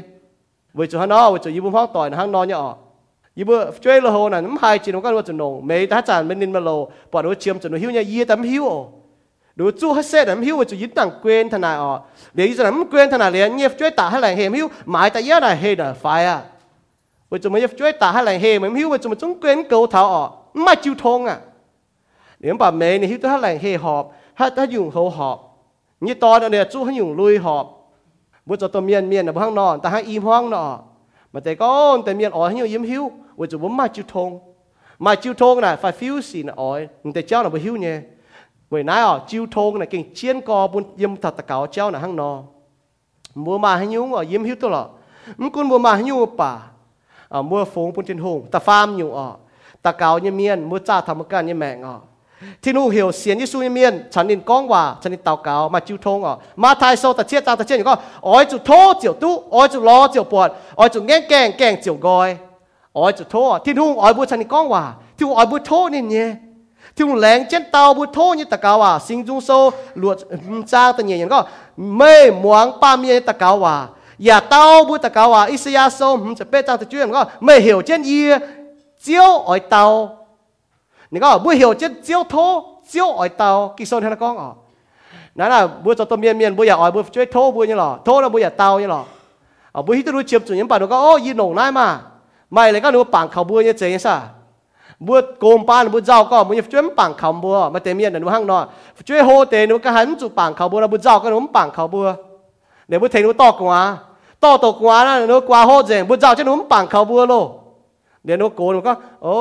[0.74, 2.74] với cho hắn nó với cho yếu bố hoang tỏi hắn nó nhé ọ.
[12.45, 16.39] วจะน้ำเกวนทนายเรียนเงียบช่วยตาให้แรงเฮมหิวหมายแต่เยอะน่ะเฮน่ะไฟอ่ะ
[17.30, 20.24] ว่าจะมาช่วยตาให้แรงเฮมันหิวว่าจะมาจงเกวนเกาเท้าอ๋อ
[20.63, 21.38] ไม่จิ้วทงอ่ะ
[22.39, 24.03] เดี๋ยวป่าเมย์นี่หิวถ้าแรงเฮหอบ
[24.38, 25.38] ถ้าถ้ายุ่งเขาหอบ
[26.05, 27.65] นี่ตอนเนี่ยจู่ให้ยุ่งลุยหอบ
[28.47, 30.67] ว่าจะตัวเมียนเมียนนะบ้างนอนแต่ให้อีห้องเนาะ
[31.34, 33.03] มาแต่ก้อนแต่เมียนอ๋อให้ยิ้มหิว
[33.39, 34.41] 我就我买就通，
[34.99, 38.01] 买就通呢，phải phiếu xin là ỏi, người cháu là bị hiếu nhé.
[38.70, 41.91] Vậy nãy ở chiêu thôn này kinh chiến co bún yếm thật tạ cả cháu
[41.91, 42.43] là hăng nò,
[43.34, 44.86] Mua mà hay nhúng ở yếm hiếu tôi lọ.
[45.36, 46.59] Mình cũng mua mà hay nhúng bà.
[47.28, 49.32] À, mua phốn bún trên hùng, ta pham nhúng ở.
[49.82, 52.01] tạ cáo như miên, mua cha thầm cả như mẹ ngọ.
[52.62, 55.36] Thì nụ hiểu xiến như su như miên, chẳng nên con quả, chẳng nên tàu
[55.36, 56.39] cáo mà chiêu thôn ở.
[56.57, 57.99] Mà thai sâu ta chết ta ta chết những con.
[58.20, 61.76] Ôi chú thô chiều tú, ôi chú lo chiều buồn, ôi chú ngang kèng kèng
[61.82, 62.36] chiều gọi
[63.03, 65.88] ỏi cho thô thiên hung ỏi bu chân con hòa thiên hung ỏi bu thô
[65.88, 66.34] nên nhé
[66.96, 68.99] thiên hung lén trên tàu bu thô như ta cao hòa à?
[68.99, 70.18] sinh dung sâu luật
[70.66, 71.44] cha ta nhẹ nhàng có
[71.76, 73.88] mê muang pa mi ta cao hòa à?
[74.28, 75.46] ya tao bu ta cao hòa à?
[75.46, 78.30] isaiah sâu sẽ bê ta ta chuyên có mê hiểu trên y,
[79.03, 80.26] chiếu ỏi tàu.
[81.11, 83.74] Nên có bu hiểu trên chiếu thô, chiếu ỏi tàu.
[83.76, 84.53] Kỳ sơn hay là con ở
[85.34, 87.99] nãy là bu cho tôi miên miên bu ya ỏi chơi thô bu như lò.
[88.05, 89.05] Thô là bu ya tàu như lò.
[89.72, 92.01] Ở bu hít tôi chiếm chủ nhân bảo nó có ô nổ nai mà.
[92.53, 94.16] ไม่เลยก็หนูปังเขาบัวเนี่ยเจ๊ซะ
[95.07, 98.64] บัวโกมปานบัวเจ้าก็มึงจะช่วยปังเขาบัวมาเตมียนหนูห้างนอน
[99.07, 102.09] ช่วยโฮเตนูก็หันจุปังเขาบัวแล้วบัวเจ้าก็หนูปังเขาบัว
[102.88, 103.80] เดี๋ยวบัวเทนูตอกกวา
[104.44, 107.34] ตอกตกกวานะหนูกวาโฮเจงบัวเจ้าจะหนูปังเขาบัวโล
[108.24, 108.92] เดี๋ยวหนูโกนูก็
[109.22, 109.34] โอ้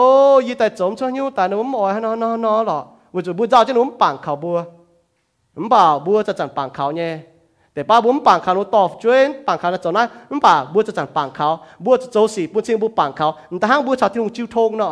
[0.47, 2.79] ยแต่จมช่วยหนูแต่หนูมอยนอนนอนหรอ
[3.13, 4.57] บัวจุบัวเจ้าจะหนูปังเขาบัว
[5.53, 7.11] หนูบอกบัวจะจังปังเขาเนี่ย
[7.77, 7.85] tiền miền nó hăng nọ chuyên hô tiền nó cái hắn chụp bằng khẩu bùa
[7.85, 7.85] là bùa giàu cái nó bằng khẩu bùa để bùa thấy nó to quá to
[7.85, 7.85] to quá là nó quá hô rèn bùa giàu chứ nó bằng khẩu bùa lô
[7.85, 7.85] để nó cố nó có ô y tại chống cho nhiêu tại nó mỏi nó
[7.85, 7.85] nó nó lọ bùa chụp bùa giàu chứ nó bằng khẩu bùa nó bảo bùa
[7.85, 11.47] จะจัง bằng khẩu nhé แต่ป้าบุ้มปังเขาตอบช่วยปังเขาจนนั้นมันป่าบัวจะจังปังเขา
[11.85, 13.27] บัวจะโจสีบัวเชียงบัวปังเขา
[13.59, 14.89] แต่ห้างบัวชาวที่นุ่งจิ้วทงเนาะ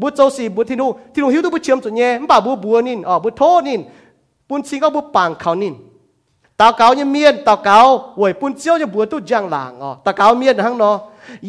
[0.00, 3.80] บัวโจสีบัวที่นุ่งที่นุ่งหิวตัวบัวเชียมจนเย่มันป่าบัวบัวนินอ๋อบัวโทนิน
[4.48, 5.74] ปุ่นชิงก็บัวปังเขานิน
[6.60, 7.78] ตาเกาเนี่ยเมียนตาเกา
[8.18, 10.96] หวยปุ่นเจียวจะบัวตุ้จางหลังอ๋อตาเกาเมียนห้างเนาะ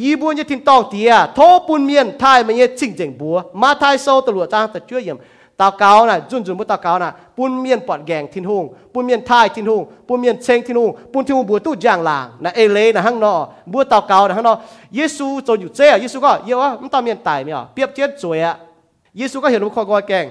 [0.01, 5.17] ยีบัวเนี่ยทิ้งตองเตียโทปุ่นเมียนไทยมันเนี่ยจริงจริงบัวมาไทยโซตลวดจ้างแต่ช่วยยิ่ม
[5.61, 13.33] ตาเกาน่ะจุนจุนบุตาเกาน่ะปุ่นเมียนปอดแกงทิ้งหงปุ่นเมียนทายทิ้งหงปุ่นเมียนเชงทิ้งหงปุ่นทิ้งหงบัวตู้จางหลางนะเอเลนะห้างนอ
[13.71, 14.53] บัวตาเกานะห้างนอ
[14.95, 18.55] เยซูจะอยู่เจ้เยซูก็เยอะว่ามันตาเมียนตายมั้ยอะเปียบเทียบสวยอะ
[19.17, 20.25] เยซูก็เห็นว่าคอยคอยแกง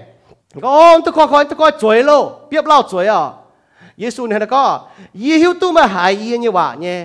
[0.62, 2.11] ก็อ๋อตัวคอยคอยตัวคอยสวยโล
[2.49, 3.22] เปียบเล่าสวยอะ
[4.01, 4.62] เยซูเนี่ยก็
[5.22, 6.99] ยี่หิวตู้มาหายยี่เนี่ยว่าเนี่ย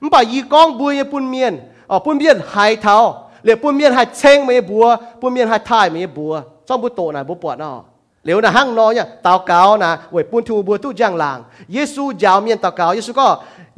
[0.00, 1.52] มันป่ายี่กองบัวยี่ปุ่นเมียน
[1.90, 2.96] อ๋อปุ่นเมียนหายเท้า
[3.42, 4.84] เหลือปุ่นเมียนหายเชงไม่บัว
[5.20, 6.32] ปุ่นเมียนหายทายไม่บัว
[6.68, 7.76] ซ่อมบุโตนะบุปวดเนาะ
[8.24, 11.38] เหลวนะหั่งนอเนี่ยตาเกานะเวยปุ่นทูบัวตู้จ่างหลาง
[11.72, 13.28] เยซูยาวเมียนตาเกาเยซูก็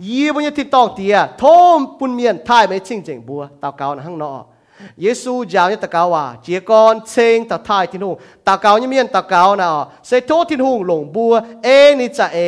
[0.07, 1.45] ยีบนยติดตองเตียท
[1.77, 4.31] มปุ่นเมียนท่ายไม่ชิงจริงบัวตาเกานะหั่งนอ
[5.03, 8.13] เยซูยาวเนี่ยตะกาว่าเจียกอนเชงตะทายที่นู่
[8.49, 9.69] ตะกาวเนี่ยเมียนตะกาวนะ
[10.07, 11.33] เสโทที่นู่หลงบัว
[11.63, 11.69] เอ
[11.99, 12.39] นี่จะเอ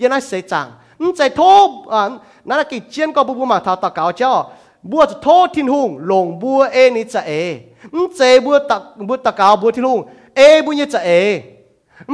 [0.00, 0.66] ยันไอเสจัง
[1.00, 2.00] นใจโทบอ่า
[2.48, 4.32] นั่นกิจเจียนก็บุบุมาทาวตะกาวเจ้า
[4.90, 7.32] บัวจะโทษทิ้งหุงลงบัวเอนี่จะเอ
[7.94, 10.00] มเจบัวตักบัวตะกาวบัวทิ้งหุง
[10.36, 11.10] เอบุญยจะเอ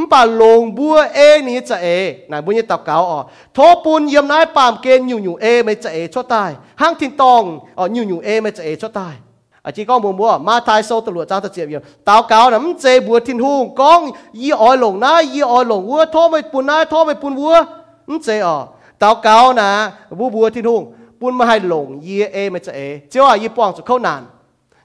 [0.01, 1.87] มป่าลงบัวเอนี่จะเอ
[2.31, 3.19] นายบุญยตักาวอ๋อ
[3.55, 6.51] โทปูนเยี่ยมนายปามเกณฑ์อยู่อยู่เอไม่จะเอชดตาย
[6.81, 7.43] ห้างทิ้งตอง
[7.79, 9.15] อ๋ออยู่อยู่เอไม่จะเอชดตาย
[9.65, 14.01] อาจีก็มัวมัวมาทายโซตำรวจจ้าตะเจียบเยียมตาวกาวน้ำเจบัวทิ้งหุงก้อง
[14.41, 17.55] ยี่อ้อยหลงน้ายี่อ้อยหลงวัวโทไม่ปูนน้าโทไม่ปูนวัว
[18.09, 18.57] มเจอ๋อ
[19.03, 19.69] ตาวกาวนะ
[20.19, 20.83] บัวบัวทิ้งหุง
[21.18, 23.84] thiên hùng bùn mà hai lồng y ê mày chế chiếu à y bong cho
[23.86, 24.26] khâu nàn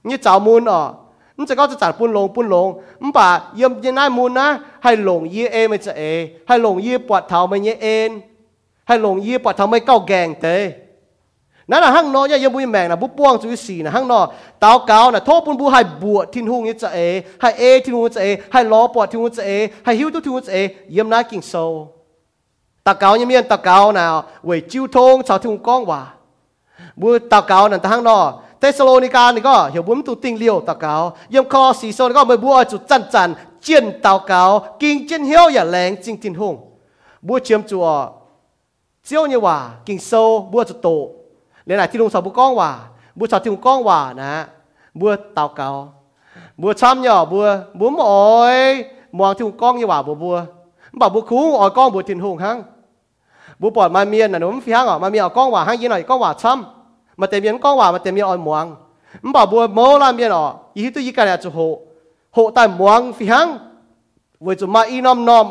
[0.05, 0.93] như chào môn ở
[1.37, 4.35] nắm chế có cho trả bùn lồng bùn lồng nắm bà yếm như nai môn
[4.35, 8.21] na hai lồng y ê mày chế hai lồng y bọt thảo mày nhẹ ên
[8.85, 10.73] hai lồng y bọt thảo mày cao gàng tế
[11.71, 14.21] นั่นน่ะห้างนอยยังบุยแมงนะบุป้วงจุยสีนะห้างนอ
[14.63, 16.99] ตาวเกานะโทษปุ่นบุให้บวชทิ้งหุงนี่จะเอ
[17.41, 19.51] ให้เอทิ้งหุงจะเอให้ล้อปอดทิ้งหุงจะเอ
[19.85, 20.59] ให้หิวตุ้ทิ้งหุงจะเอ
[20.93, 21.55] เยี่ยมน่ากิ่งโซ
[22.87, 24.07] ตาเกายังมีอันตาเกานะ
[24.45, 26.03] เวยจิ้วทงชาวทิ้งก้องว่า
[27.02, 28.20] บูตะเกานั่นทางนอ
[28.60, 30.94] เทสโลนิกานี่ก็เหี่ยวบุ้มตุติงเลียวตะเกา
[31.32, 33.30] เยี่ยมคอสีโซนก็ไม่บัวจุดจันจัน
[33.64, 34.42] เจียนตะเกา
[34.82, 36.56] กิงเจียนเหี่ยวอย่าแรงจริงจินหง
[37.28, 37.86] บัวเชื่อมจัว
[39.06, 39.56] เจียวเนี่ยว่า
[39.88, 40.12] กิงโซ
[40.52, 40.88] บัวจุดโต
[41.66, 42.70] เรียนไหนที่ลุงสาวบุก้องว่า
[43.18, 44.34] บัวสาวที่ลุงก้องว่านะ
[45.00, 45.70] บัวตะเกา
[46.62, 47.46] บัวช้ำเนี่ยบัว
[47.80, 48.60] บุ้มอ้อย
[49.18, 50.36] มองที่ลุงก้องเนี่ยว่าบัวบัว
[51.00, 52.58] บอกบัวคู่อ้อยก้องบัวจินหงฮัง
[53.62, 56.73] บัวปอดมาเมียนนะหนุ่มฟีฮังอะมาเมียเอาก้องว่าห้างยี่หน่อยก้องว่าช้ำ
[57.18, 58.76] mà tiền miền có hòa mà tiền miền ỏi muang
[59.22, 61.80] mà bảo bùa mô là miền ọ ý tôi ý cái này chú hộ
[62.32, 63.58] hộ tại muang phi hăng
[64.40, 65.48] với chú mà y nom nom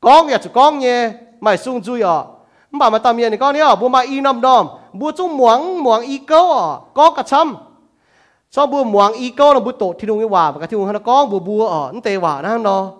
[0.00, 1.10] con nhà chú con nhé
[1.40, 2.24] mày sung chui ọ
[2.70, 4.40] mà bảo mà tạm miền này con nhé bùa mà y nom
[4.92, 7.56] bùa chú muang muang y câu ọ có cả trăm
[8.50, 10.86] cho bùa muang y câu là bùa tổ thiên đường hòa và cái thiên đường
[10.86, 12.90] hắn con bùa bùa ọ nó tê hòa nó nó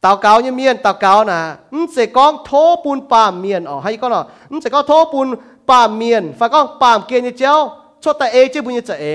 [0.00, 3.80] tàu cáo như miền tàu cáo nè nó sẽ con thố bùn pa miền ọ
[3.80, 5.34] hay con ọ nó sẽ con thố bùn
[5.68, 7.54] ป่าเมียนฝากก้องป่ามเกียนเจ้า
[8.02, 9.06] ชดแต่เอเจ้าบุญจะเอ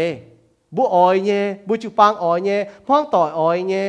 [0.76, 3.88] บัวอ้อยเนี่ยบัวจูปางอ้อยเนี่ยห้องต่ออ้อยเนี่ย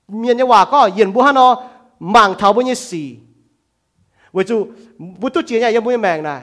[0.07, 1.63] miền nhà hòa có yên bùa hắn nó
[1.99, 3.15] mang thảo bùa như xì,
[4.31, 4.67] với chú
[4.97, 6.41] bùa tu chiến nhà yên bùa mèng này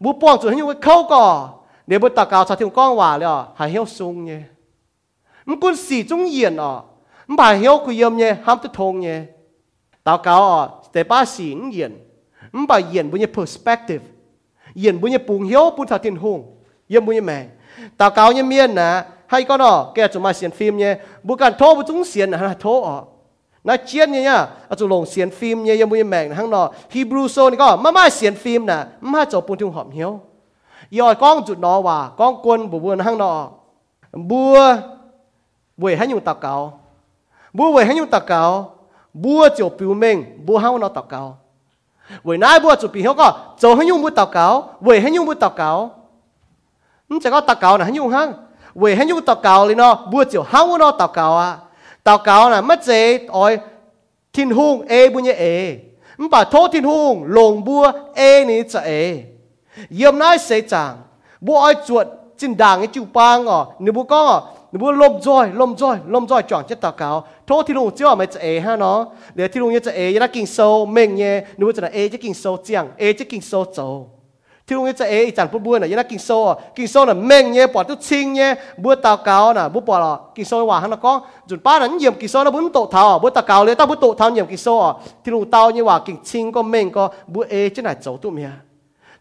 [0.00, 1.48] bùa bong chú như cái khâu cò
[1.86, 4.40] để bùa tao cao sao thì con hòa rồi hả hiếu sung nhé
[5.46, 6.80] mày cuốn xì chung nhiên à.
[7.37, 9.21] phải hiếu cái yếm nhé ham tự thông nhé
[10.03, 11.97] tao cao à để ba xì yên
[12.51, 14.05] mình phải yên bu như perspective
[14.73, 16.55] yên bu như bùng hiếu bu thảo thiên hùng
[16.87, 17.49] yên bu như mèng
[17.97, 21.35] tao cao như miên nè hay có nó cái chúng mà xem phim nhé bu
[21.35, 23.03] cần thô bu chúng xem là thô ở
[23.63, 24.35] nó chiến nhé nhá
[24.69, 26.61] à chúng lồng xem phim nhé ยังไม่แม่งทั้งนอ
[26.93, 28.79] Hebrew so นี่ก็มามาเสียนฟิล์มน่ะ
[29.13, 30.11] มาจบปุ่นทุ่งหอมเหี่ยว
[37.57, 38.43] บัวทั้งนอบัวบัวให้อยู่ตะเกา
[39.23, 41.21] บัวบัวให้อยู่ตะเกาบัวจบปิวเมงบัวห้าวนอตะเกา
[42.25, 43.27] บัวนายบัวจบปิวเขาก็
[43.61, 44.45] จบให้ยุ่งบัวตะเกา
[44.83, 45.69] บัวให้ยุ่งบัวตะเกา
[47.07, 48.29] มันจะก็ตะเกาน่ะให้ยุ่งห้าง
[48.75, 51.57] về hay nhung tàu cáo lên nó bữa chiều hao nó tàu cáo à
[52.03, 53.57] tàu cáo là mất dễ ỏi
[54.33, 55.77] thiên hùng ê bu nhé ê
[56.17, 59.23] mà bà thô thiên hùng lồng bua ê ní chả ê
[59.89, 60.97] yếm nái sẽ chẳng
[61.41, 64.47] bua ỏi chuột chín đàng cái chịu bang à nếu bua con à nếu bua
[64.47, 64.52] lom roi lom roi lom roi chọn chết tàu cáo thô thiên hùng chưa mà
[64.52, 64.52] chả ê ha nó để thiên hùng nhé chả ê yếm kinh sâu mình nhé
[64.52, 68.40] nếu bua chả ê chứ kinh sâu chẳng ê chứ kinh sâu châu ที่ลุงจะเออีจันปุ๊บบัวน่ะยังนักกินโซ่กินโซ่น่ะเม่งเนี่ยปอดทุกชิงเนี่ยบัวตาเกาน่ะบัวปอดกินโซ่ว่าหันละก้องจุดป้านั้นเยี่ยมกินโซ่น่ะบุญโตเท้าบัวตาเกาเลยตั้งบุญโตเท้าเยี่ยมกินโซ่ที่ลุงเต้าเนี่ยว่ากินชิงก็เม่งก็บัวเอจะไ 你不落在落在落在转接祷告，托天龙只要没只
[68.40, 74.10] A 哈喏，你天龙一只 A 一拉经收明耶，你不只能 A 一经收讲，A 一经收走。
[74.66, 88.50] 天龙一只 A 一盏不不呢，一拉经收哦，经收呢明耶，把都清耶，不祷告呢，不把了，经收话他那讲，准把人念经收呢，不祷告，不祷告嘞，但不祷告念经收哦，天龙祷你话经清个明个，不 A 只来走都咩？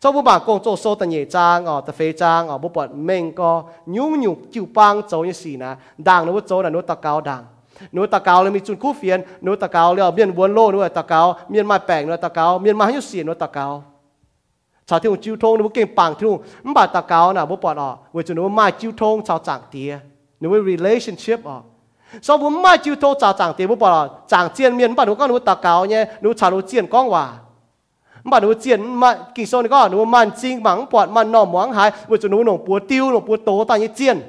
[0.03, 2.69] cho bố bà công cho số tận nhẹ trang ở tập phê trang ở bố
[2.69, 6.61] bật mình có nhũ nhục chịu bang cháu như xì nà đàng nó bố cháu
[6.61, 7.43] là nó tạc cao đàng
[7.91, 10.71] nó tạc cao là mình chun cú phiền nó tạc cao là miền buôn lô
[10.71, 13.53] nó tạc cao miền mai bèng nó tạc cao miền mai nhũ xì nó tạc
[13.53, 13.83] cao
[14.85, 17.55] chào thiên chiêu thông nó bố kinh bằng thiên ông bà tạc cao nà bố
[17.55, 19.99] bật ở với chúng nó mai chiêu thông chào chẳng tía
[20.39, 21.61] nó với relationship ở
[22.27, 24.01] สมมติมาจิวโตจ่าจางเตียบุปผา
[24.31, 27.25] จางเจียนเมียนบ้านหนูก็หนูตะเกาเนี่ยหนูชาหนูเจียนก้องว่า
[28.23, 31.31] mà nó chiến mà kỳ sau này có à, nó man chinh mắng bọt man
[31.31, 34.21] nọ mắng hại vừa cho nó nổ búa tiêu nổ búa tố ta như chiến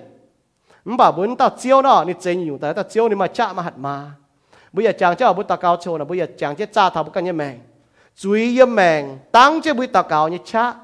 [0.85, 3.63] mà muốn tao chiêu đó ni chơi nhiều tại tao chiêu ni mà chạm mà
[3.63, 4.11] hạt mà.
[4.73, 7.05] Bây giờ chàng cho bút tao cao châu, là bây giờ chàng chết cha thảo
[7.05, 7.59] bút cái như mèn
[8.17, 10.75] chú ý mèn tăng cho bút tao cao như cha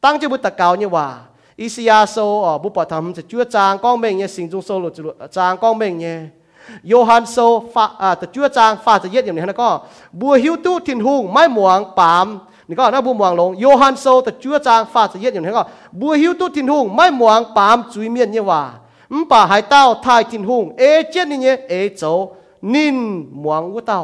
[0.00, 1.18] tăng cho bút tao cao như hòa.
[1.56, 4.92] Isiaso ở bút bảo thầm sẽ chúa chàng con mình như sinh dung sâu lột
[5.32, 6.26] chàng con mình như
[6.84, 7.42] Johan so
[7.74, 8.98] pha à ta chúa chàng pha
[12.70, 15.64] นี่ก็น่าบูมวางลงโยฮันโซแต่จื้อจางฟาสเยีดอยู่นี่ก็
[16.00, 18.62] บัวหิวตุทินหุงไม่หมวงปามจุยเมียนเยว่า
[19.10, 22.02] อืมป่าหายเต้าทายทินหุงเอเจนนี่เนี่ยเอโจ
[22.74, 22.96] นิน
[23.40, 24.00] หมวงวัวเต้า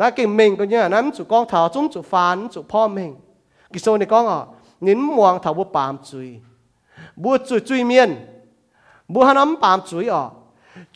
[0.00, 3.10] นะกิ่งเมงก็เนี่ยนั้นจุกองเถาจุ้มจุฟานจุพ่อเมง
[3.72, 4.40] กิโซนี่ก้องอ๋ะ
[4.86, 6.28] นินหมวงเถาบัวปามจุย
[7.22, 8.10] บัวจุยจุยเมียน
[9.12, 10.22] บัวหันน้ำปามจุยอ๋อ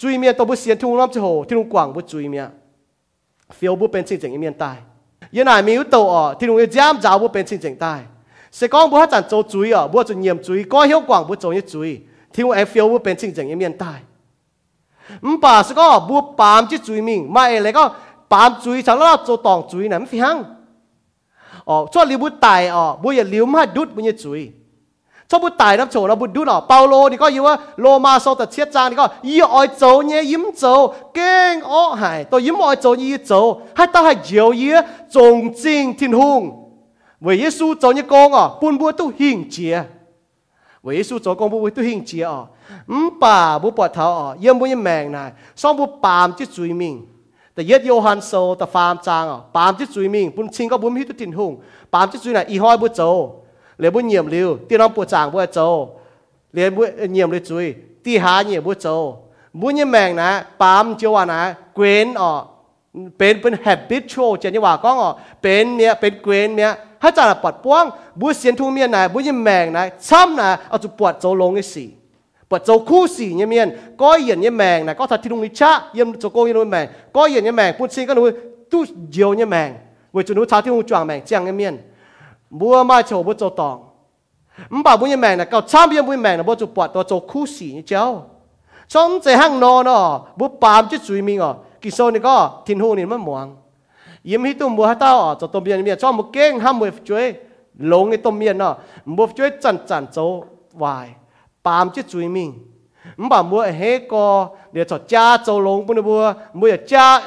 [0.01, 2.49] จุยเมียนตัวบัวเสียนทุ่งน้ำจะโหที่ลุงกว่างบัวจุยเมียน
[3.55, 4.77] เฟียวบัวเป็นสิ่งจึงเมียนตาย
[5.35, 7.95] ยังไหนมีอุตโตอะที่หนูจะจ้ำจ้าวเป็นสิ่งจริงได้
[8.59, 11.89] สกองบัวจันโจจุยอะบัจุนเยี่ยมจุยก็เหี้ยวกว่างบัวโจยจุย
[12.33, 13.93] ที่หนูเอฟเฟลเป็นสิ่งจริงยังเมียนได้
[15.25, 17.85] มป่าสก็บัวปามจิจุยมิงมาเอเลยก็
[18.33, 20.37] ปามจุยฉันแล้วโจตองจุยนะไม่ฟัง
[21.69, 24.41] อ๋อช่วยลิบุตไตอ๋อบัวอย่าลิวมาดุดบุญจุย
[25.29, 27.57] cho bút tài đáp chỗ là bút đu nọ bao lô thì có yếu á
[27.77, 31.61] lô ma sau tật chết trang thì có y ai châu nhé, yếm châu keng
[31.61, 34.71] o hải, tôi yếm oi châu yếm châu hay ta hãy yếu y
[35.11, 36.73] trồng trinh thiên hùng
[37.21, 39.83] với yế su châu như con à buôn bua tu hình chia
[40.83, 42.41] với yế su châu con bua tu hình chia à.
[42.89, 46.45] Ừm, bà, bố bỏ thảo à yếm bua như mèng này, xong bua bàm chứ
[46.57, 47.07] chui mình.
[47.57, 51.53] แต่เย็ดโยฮันโซแต่ฟาร์มจางอ่ะปามจิตจุยมิงปุ่นชิงก็บุ้มฮิตตินหุง
[51.93, 53.01] ปามจิตจุยน่ะอีห้อยบุโจ
[53.79, 55.59] เลือบุญเยี่ยมเร็วที่น้องปวดจางบุโจ
[56.53, 57.67] เหลือบุญเยี่ยมเลยจุย
[58.05, 58.87] ที่หาเยี่ยมบุโจ
[59.61, 61.41] บุญยี่แมงนะปามเจียวนะ
[61.75, 62.33] เกวนอะ
[63.19, 65.13] เป็นเป็น habitual เจนี่ว่าก็อะ
[65.43, 67.85] เป็นเนี่ยเป็นเกวนเนี่ยให้จ่าปัดป้วง
[68.21, 71.89] บุญเสียนทุ่งเมียนไหนบุญยิ่งแมงไหนซ้ำนะเอาจุดปวดโจลงไอ้สี่
[72.49, 73.69] ปวดโจคู่สี่เนี่ยเมียน
[74.01, 78.23] ก็เหยียนเนี่ยแมงนะก็ทัดที่ทุ่งนิชะเยี่ยมโจโกยี่นุ่แมงก็เหยียนเนี่ยแมงปุ่นซิงก็หนู
[78.71, 78.81] ตู้
[79.13, 79.71] เยียวเนี่ยแมง
[80.13, 81.75] เวจุนูชาที่ทุ่งจวงแมงเจียงเนี่ยเมียน
[82.51, 83.89] mua mai chỗ bố cho tòng
[84.71, 86.95] mà bảo bố như mẹ là cao trăm bố như mẹ là bố chỗ bọt
[86.95, 88.25] đó chỗ khu xỉ như cháu.
[88.89, 91.55] Trong thế hăng nô nó bố bám chứ chui mình à.
[91.81, 93.57] Kỳ sau này có thiên hô này mất muang
[94.23, 96.79] yếm hít tụm mua hát tao à cho tôm biển miệng cho một keng ham
[96.79, 97.35] mười chuối.
[97.79, 101.09] Lồng cái tôm biển nó mua chuối chằn chằn chỗ vài
[101.63, 102.53] bám chứ chui mình
[103.17, 106.33] mà bảo mua hế co, để cho cha châu lồng bố nó bố.
[106.53, 107.23] Mua cha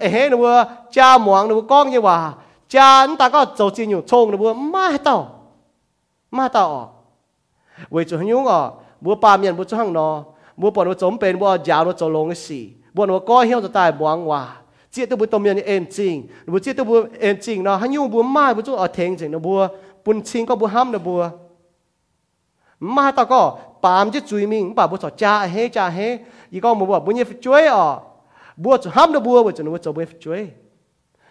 [0.00, 2.32] hế nó bố, cha muang nó bố, con như hòa
[2.68, 5.52] 假人大家走进有冲的不骂到，
[6.28, 6.90] 骂到哦，
[7.90, 14.60] 为做很用哦，不罢免不做行咯，不把我总变不假我做龙的事，不我高兴就带忙哇，
[14.90, 19.66] 这都不懂面的安静，不这都不安静咯，很用不骂不做哦听静的不，
[20.02, 21.26] 不听ก็不喊的不，
[22.78, 28.02] 骂到个把这罪名把不做假黑假黑，一个不不不你追哦，
[28.62, 30.54] 不做喊的不，我做我做不追。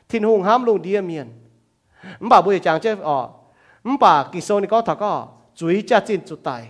[0.09, 1.27] thiên hùng ham luôn đi miền.
[2.19, 3.29] Bà bây chàng chết ờ,
[3.83, 6.67] ở bà kỳ sâu này có thọ có ờ, chuối cha chín chuột tài.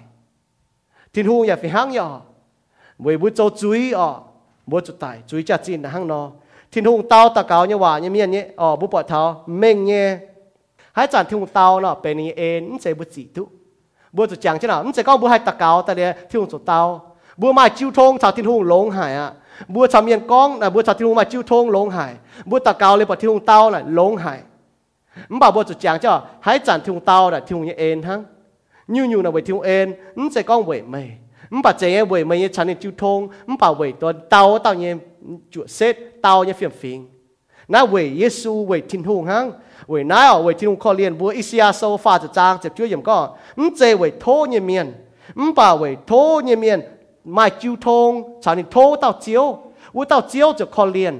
[1.13, 2.21] Thiên hùng nhà phải hăng nhỏ
[2.97, 4.19] bởi bữa cho chuối ở ờ,
[4.65, 6.31] bữa chuột tài chuối cha chín là hăng nó
[6.71, 9.85] thiên hùng tao ta cáo như hòa như miền nhé ở bữa bỏ tháo mình
[9.85, 10.17] nhé.
[10.93, 13.47] Hãy chàng thiên hùng tao nó bên này em sẽ bữa chỉ tu.
[14.11, 16.49] Bữa chuột chàng chết nào sẽ có bố hai ta cáo, ta để thiên hùng
[16.49, 17.15] chuột tao.
[17.37, 19.33] Bữa mai chiêu thông sao thiên hùng lông hải à
[19.73, 22.13] บัวชามียนก้องนะบัวชาที่ลงมาจิ้วทงลงหาย
[22.49, 24.39] บัวตะเกาเลยปะที่ลงเต้าน่ะลงหาย
[25.31, 26.13] มันบอกบัวจุดจางเจ้า
[26.45, 28.19] หายจันที่ลงเต้าน่ะที่ลงเอ็นทั้ง
[28.95, 29.87] ยูยูน่ะเวที่ลงเอ็น
[30.19, 31.03] มันจะก้องเวไม่
[31.53, 34.93] มันบอกเจ๊เวไม่ฉันเนี่ยจิ้วทงมันบอกเวตัวเต้าเต้าเนี่ย
[35.53, 36.99] จุดเซตเต้าเนี่ยเฟียมฟิง
[37.73, 39.45] นะเวเยซูเวทิ้งหงหัง
[39.89, 43.17] เวน้าเวทิ้งหงข้อเรียนบัวอิสยาโซฟาจะจางเจ็บช่วยยมก็
[43.59, 44.87] มันเจเวโทเนี่ยเมียน
[45.39, 46.11] มันบอกเวโท
[46.45, 46.79] เนี่ยเมียน
[47.35, 48.11] mai chiêu thôn
[48.41, 49.45] sao nên thô tao chiếu
[49.93, 51.15] vũ tao chiếu cho con liền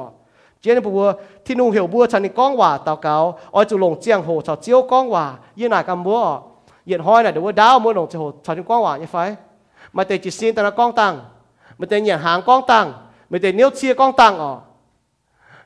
[0.60, 1.06] เจ้าบัว
[1.44, 3.14] ที่นุ่งเหี่ยวบัวชันนี่ก้องว่าตาเกา
[3.54, 5.24] อ้อยจุลงเจียงโหชาวเจียวก้องว่า
[5.58, 6.20] ยี่หน้ากำบัว
[6.86, 9.16] เหยียดห้อยน่ะเดี๋ยวว่าดาวมัวลงจะโหชาวที่ก้องว่าเนี่ยไฟ
[9.96, 11.12] มาเตจิซีนแต่ละก้องตัง
[11.78, 12.84] มาเตเหยียดหางก้องตัง
[13.30, 14.52] มาเตเนี้ยวเชียก้องตังอ๋อ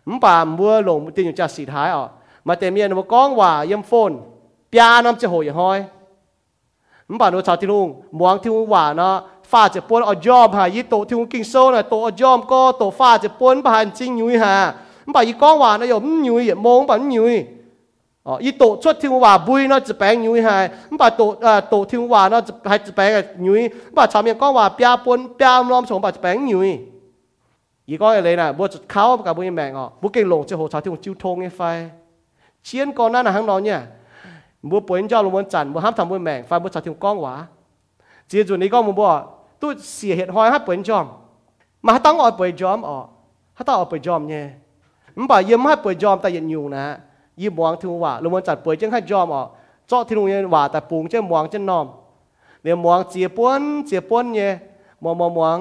[0.09, 2.05] มป่ามัวลงมาเตอยู่จากสีท้ายอ๋อ
[2.45, 4.17] mà tiền miền mà con hòa yếm phôn
[4.73, 5.85] bia năm chỉ hồi hoi
[7.09, 10.13] mình bảo nó chào thiên hùng muang thiên hùng hòa nó pha chỉ buôn ở
[10.13, 13.19] jom hà y tổ thiên hùng kinh sâu này tổ ở jom có tổ pha
[13.19, 14.75] chỉ buôn bà hành chính nhúi hà
[15.07, 17.45] mình bảo y con hòa nó yếm nhúi yếm mông bảo nhúi
[18.23, 21.11] ờ y tổ xuất thiên hùng hòa bùi nó chỉ bén nhúi hà mình bảo
[21.11, 24.23] tổ à tổ thiên hùng hòa nó chỉ hay chỉ bén nhúi mình bảo chào
[24.23, 26.79] miền con hòa bia buôn bia năm sống bảo chỉ bén nhúi
[27.89, 31.49] 而讲嘅你嗱，冇就靠กับ冇嘢命哦，冇经龙即系好彩天照通嘅
[32.66, 33.80] เชียนก่อนหน้าหังนอนเนี่ย
[34.70, 37.36] บัวป่วยเจ้าลงวันจันทร์บัวห้ามทำบัวแมงไฟบัวชาถึงก้องหวา
[38.28, 39.12] เจียจุดนี้ก็มัวบัว
[39.62, 41.06] ตู้เสียเหตุหอยห้าป่วยจอม
[41.88, 43.06] มาตั้งออกป่วยจอมออก
[43.56, 44.46] ถ้าต้องออกป่วยจอมเนี่ย
[45.16, 46.84] มันบอกเยี่ยมห้าป่วยจอมแต่ยันอยู่นะ
[47.42, 49.48] ยี่มองถึงว่าลงวันจันทร์ป่วยจังให้จอมออก
[49.88, 51.86] เจาะที่โรงเรียนว่าแต่ปูงเจ้ามองเจ้านอม
[52.64, 54.52] เดี๋ยวมองเจียป้วนเจียป้วนเนี่ย
[55.04, 55.58] มองมองมอง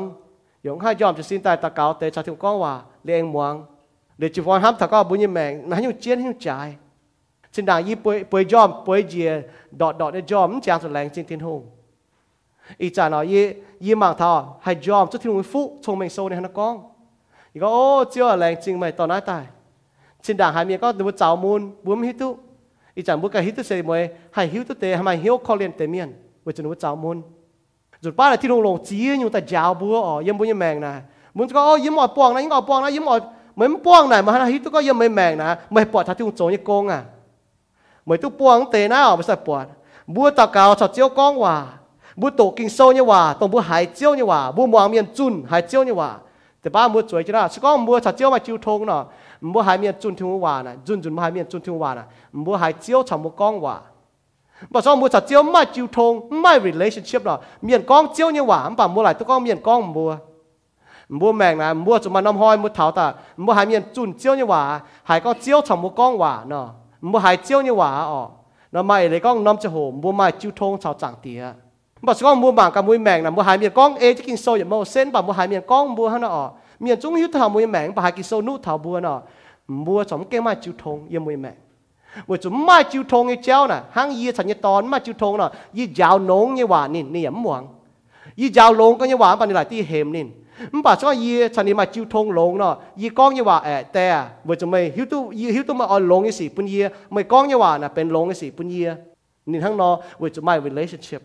[0.64, 2.74] ยงให้จอมจะสิ้นตายตะเกาแต่ชาถึงก้องหวา
[3.04, 3.54] เลี้ยงมอง
[4.18, 6.48] เดี๋ยวจีฟอนห้ามตาก้บุญยิ่งแมงนั่นยู่เจียนยู่ใจ
[7.52, 9.28] xin đàng y bơi bơi jom bơi gì
[9.70, 11.66] đọt đọt để jom chẳng sự lành trên thiên hùng.
[12.78, 16.10] Ý chả nói y y mạng thọ, hay jom cho thiên hùng phụ thông mình
[16.10, 16.82] sâu này nó con.
[17.52, 19.44] Ý có, ô, chưa là lành chính mày tao nói tài.
[20.22, 22.38] Xin đàng hai miệng có được chào môn bướm hít tu
[22.94, 25.38] ý chả bướm cái hít tu sẽ mày hay hít tu tê, hay mày hiếu
[25.38, 26.12] khó liền tê miền
[26.44, 27.22] với chân chào môn.
[28.00, 30.54] Rồi ba là thiên hùng lồng chỉ nhưng ta chào bữa ở, yếm bữa như
[30.54, 31.00] mèn này
[31.34, 33.18] muốn có ô, yếm ở bong này, yếm ở bong này, yếm ở
[33.56, 36.16] mấy bong này mà hay hít tu có yếm mấy mèn này mày bỏ thằng
[36.16, 37.04] thiên hùng trốn như con à
[38.06, 39.64] mới tu buông tê nào mới sai buồn
[40.06, 41.66] bua tao cao cho chiếu con hòa.
[42.16, 44.52] Bua tổ kinh sâu như hòa tổ bua hải chiếu như hòa.
[44.52, 46.14] Bua mhoàng miền chun hải chiếu như hòa.
[46.62, 47.48] Thì ba mua chuối chứ nào?
[47.48, 49.04] Chứ con mua cho chiếu mà chiếu thông nó
[49.40, 50.76] mua hải miền chun thương hòa này.
[50.84, 52.04] Chun chun hải miền chun thương hòa này.
[52.32, 53.80] Mua hải chiếu cho một con hòa.
[54.68, 58.40] Bà cho mua chặt chiếu mà chiếu thông mai relationship đó miền con chiếu như
[58.40, 60.16] hòa bà mua lại tôi con miền con mua
[61.08, 63.14] mua mèn là mua chúng mà năm hoi mua thảo ta.
[63.36, 64.80] Mua hải miền chun chiếu như hòa.
[65.02, 66.68] Hải con chiếu cho một con hòa nó
[67.00, 68.28] mua hai chiêu như quả ọ
[68.72, 71.44] nó mày lấy con nôm cho hồ mua mày chiêu thôn sao chẳng tía
[72.02, 74.36] mà con mua bảng cả mũi mèn là mua hai miền con ê chứ kinh
[74.36, 77.28] sâu vậy mà sen bà mua hai miền con mua hắn ọ miền trung hiếu
[77.32, 79.20] thảo mũi mèn bà hai kinh sâu nút thảo bùa nọ
[79.68, 81.52] mua chống cái mày chiêu thôn yên mũi mèn
[82.26, 85.14] mà chúng mày chiêu thôn như chéo nè hang yê thành như tòn mày chiêu
[85.18, 87.68] thôn nọ yê giáo nông như quả nín nín yếm muang
[88.36, 90.30] yê giàu lông có như quả bà như lại ti hềm nín
[90.72, 94.06] มันป่าชอยีฉันนี่มาจิ้วทงลงเนาะยีกองยี่ว่าเอะแต่
[94.44, 96.78] เวจะไม่ฮิวตูยีหิวตูมาอ่อนลงยี่สิปุ่นยี
[97.12, 98.80] ไม่กองยี่ว่าน่ะเป็นลงยี่สิปุ่นยี
[99.50, 101.22] นี่ทั้งเนาะวจะไม่ relationship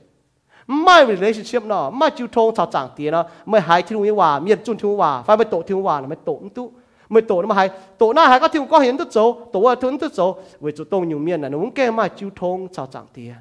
[0.83, 6.65] ไม่ relationship เนาะไม่จิ้วทงชาวจางเตียเนาะไม่หายที่ลุงยี่ว่าเมียนจุนที่งว่าไฟไม่โตที่งว่าไม่โตนตู้
[7.11, 7.67] ไม่โตนะมาหาย
[7.97, 9.17] โตหน้าหายก็ที่ลุงก็เห็นตู้โจ
[9.53, 10.19] ตว่าทุนตู้โจ
[10.61, 13.31] เวจะต้องอยู่เมียนน่ะนุ่งแก่มาจิ้วทงชาวจางเตีย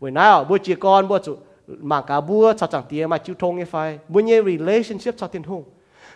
[0.00, 1.32] เวน้าบัวจีกรบัวจุ
[1.66, 5.26] mà cả bua cho chẳng tiền mà chịu thông như phải bua như relationship cho
[5.26, 5.64] tiền hùng.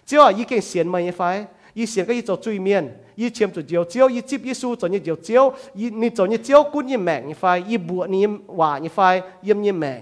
[0.07, 1.45] Chứ là ý kiến xiên mà như phải,
[1.75, 4.55] ý xiên cái ý cho truy miên ý chiếm cho chiếu chiếu ý chip ý
[4.55, 7.65] su cho như chiếu chiếu ý ni cho như chiếu cún như mèn như phải,
[7.69, 10.01] ý bùa như hòa như phải, yếm như mèn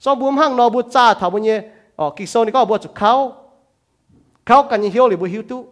[0.00, 1.60] so bùm hang nó bùa cha thảo bua như
[1.96, 3.32] ờ kỳ sau này có bùa chụp khao.
[4.46, 5.66] Khao cần như hiếu thì bùa hiếu tu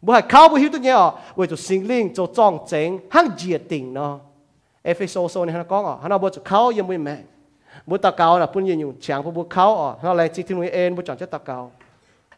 [0.00, 2.98] bùa hay khao bùa hiếu tu nhé ờ về cho sinh linh, cho trong chén
[3.10, 4.18] hang diệt tình nó.
[4.82, 7.18] Ephesos này nó có ờ nó bùa chụp khao yếm như mèn
[7.89, 11.57] บุตรเกาน่ะปุ่นยืนอยู่เฉียงผู้บุเขาอ๋อเราแรงจริงที่นุ่ยเอ็นบุจังจะตะเกา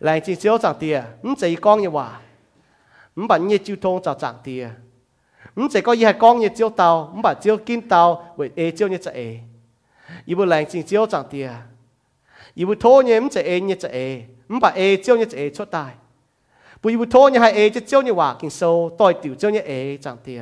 [0.04, 2.08] แรงจริงเสียวจังเตียมันจะอีกองยังว่า
[3.16, 4.64] มันบันยี่จิ้วทงจะจังเตีย
[5.58, 8.02] มันจะก็ยี่ให้กองยี่จิ้วเตามันบันจิ้วกินเตา
[8.36, 9.22] เวเอจิ้วยี่จะเอ
[10.28, 11.48] อีบุแรงจริงเสียวจังเตีย
[12.58, 13.98] อีบุโทเนี่ยมันจะเอยี่จะเอ
[14.50, 15.92] มันบันเอจิ้วยี่จะเอชั่วตาย
[16.82, 18.62] ปุยบุโทเนี่ยให้เอจะจิ้วยี่ว่ากินโซ
[19.00, 19.72] ต่อยติ๋วจิ้วยี่เอ
[20.04, 20.42] จังเตีย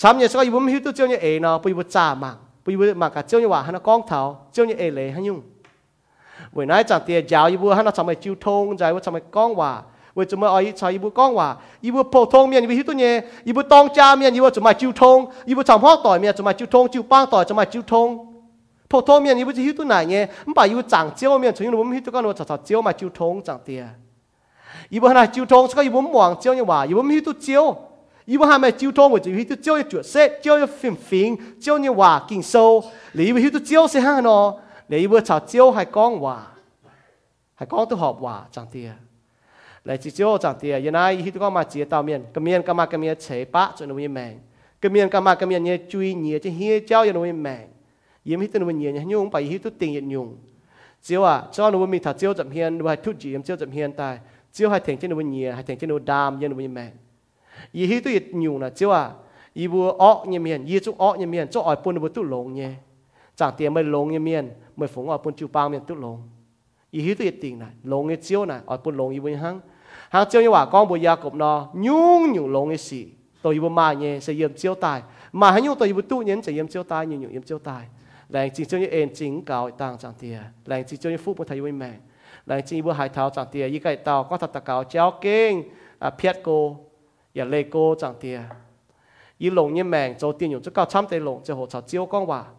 [0.00, 4.91] ช้ำเนี่ยก็อีบุไม่หิวตัวจิ้วยี่เอเนาะปุยบุจ่ามัง bây giờ mà cả chiêu như hòa hắn nó con thảo, chiêu như ê
[4.91, 5.41] lệ hắn nhung.
[6.51, 8.99] Buổi nay chẳng tiền giáo như bữa hắn nó chẳng mày chiêu thông giải vừa
[8.99, 9.81] chẳng mày con hòa
[10.15, 12.67] vừa chúng mày ấy chẳng như bữa con hòa như bữa phổ thông miền như
[12.67, 13.21] bữa hít tôi nhé.
[13.45, 15.95] Như bữa tông cha miền như bữa chúng mày chiêu thông như bữa chẳng hoa
[16.03, 18.41] tỏi miền, chúng mày chiêu thông chiêu băng tỏi chúng mày chiêu thông
[18.89, 20.27] phổ thông miền như bữa hít tôi này nhé.
[20.45, 22.81] Không phải như chẳng chiêu miền, chúng nó muốn hít tôi con nó chẳng chiêu
[22.81, 23.87] mà chiêu thông chẳng tiền
[24.89, 27.23] như bữa hắn chiêu thông sao như bữa mỏng chiêu như hòa như bữa hít
[27.25, 27.75] tôi chiêu.
[28.25, 36.51] 伊要喊咩招通我就去招一角色，招一片片，招一話見數，你要去到招先下咯，你要查招係講話，
[37.59, 38.95] 係講到學話真啲啊！
[39.85, 40.79] 嚟自招真啲啊！
[40.79, 44.39] 原來去到講嘛，自己當面，咁面咁嘛咁面扯把就容易命，
[44.81, 47.51] 咁面咁嘛咁面嘢注意嘢，即係招又容易命，
[48.25, 50.35] 而去到容易嘢用，但係去到定嘢用，
[50.99, 54.21] 招啊，招容易咪查招就偏，或係突然招就偏，但係
[54.51, 56.91] 招係停 trên 容易嘢，係停 trên 容易擔，容易命。
[57.54, 58.90] จำเฮียนด้วยทุจีม招จำเฮียนแต่ chiếu hai thành trên đồ nhẹ hai thành trên đồ đam yên đồ mẹ y
[58.90, 59.10] hi tu yết nhung là chiếu à
[59.54, 62.22] y bu ọ như miền y chú ọ như miền cho ỏi pun đồ tu
[62.22, 62.70] lông nhé
[63.36, 66.28] chẳng tiền mới lông như miền mới phụng ỏi pun chịu bao miền tu lông
[66.90, 69.28] y hi tu yết tiền này lông như chiếu này ỏi pun lông y bu
[69.40, 69.60] hăng
[70.10, 73.06] hăng chiếu như hòa con bu gia cục nó nhung nhung lông như xì
[73.42, 75.02] tôi y bu mà nhé sẽ yếm chiếu tài
[75.32, 77.42] mà hay nhung tôi y bu tu nhén sẽ yếm chiếu tài nhung nhung yếm
[77.42, 77.86] chiếu tài
[78.28, 81.36] làng chính chiếu như ên chính cáo tăng chẳng tiền làng chính chiếu như phúc
[81.38, 81.92] bu thầy bu mẹ
[82.46, 85.64] 嚟至会系头长啲，依家到嗰头特教教经
[85.98, 86.76] 啊撇过，
[87.34, 88.44] 又嚟过长啲。
[89.38, 92.54] 以龙一命做电用，即教参地龙就好潮招讲话，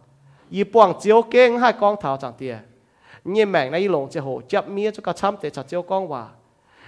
[0.49, 2.60] 以帮招经系讲头长啲。
[3.24, 6.36] 一命呢，以龙就好执咩，即教参地就招讲话，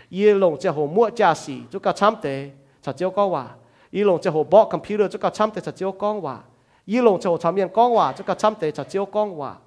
[0.10, 2.52] 以龙就好摸驾驶，即教参地
[2.82, 3.58] 就招讲话，
[3.92, 6.46] 以龙就好博 computer，即教参地就招讲话，
[6.86, 9.62] 以龙就好参面讲话，即教参地就招讲话。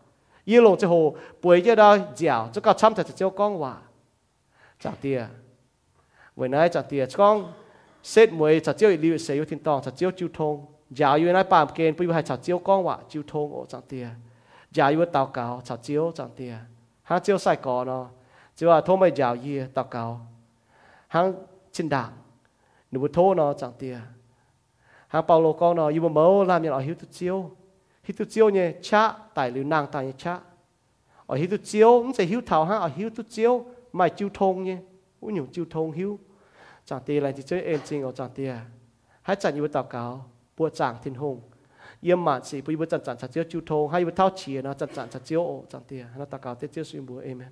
[0.47, 0.95] 伊路就好
[1.41, 2.95] 背咗到脚，即个参
[8.10, 10.56] เสร็จมวยจะเจียวรีวิเสียทินตองจะเจียวจิวทง
[10.98, 14.06] อย่าอยู่ในป่ามเกณฑ์ไปอยู่ให้จะเจียวก้องว่าจิวทงโอจังเตีย
[14.74, 16.54] อย่าอยู่เตาเก่าจะเจียวจังเตีย
[17.10, 18.04] หางเจียวใส่ก่อเนาะ
[18.58, 20.04] จีว่าทงไม่ยาวเยี่ยเตาเก่า
[21.14, 21.26] หาง
[21.76, 22.10] ชินด่าง
[22.90, 23.96] หนูบุโทเนาะจังเตีย
[25.14, 27.38] หางเปาโลก้องเนาะอยู่บนเมาลามยันเอาหิวตุเจียว
[28.06, 30.34] หิวตุเจียวเนี่ยชะไต่หรือนางไต่เนี่ยชะ
[31.26, 33.54] เอาหิวตุเจียวมันจะหิวเท้าหางเอาหิวตุเจียว
[33.96, 34.80] ไม่จิวทงเนี่ย
[35.22, 36.12] อุ้ยหนูจิวทงหิว
[36.90, 38.52] จางตีอะไรที่เจ้าเอ็นจริงเอาจางเตีย
[39.26, 40.04] ให้จันยู่ต่อเก่า
[40.58, 41.38] ปวดจางทิ้นหง
[42.04, 47.52] เยี่ยมมาสิปุยบุจันจันจัดเจียวจูทงให้บุเท่าเฉียนะจันจันจัดเจียวโอจางตียนะต่อเก่าเตี้ยสุยบัวเอเมน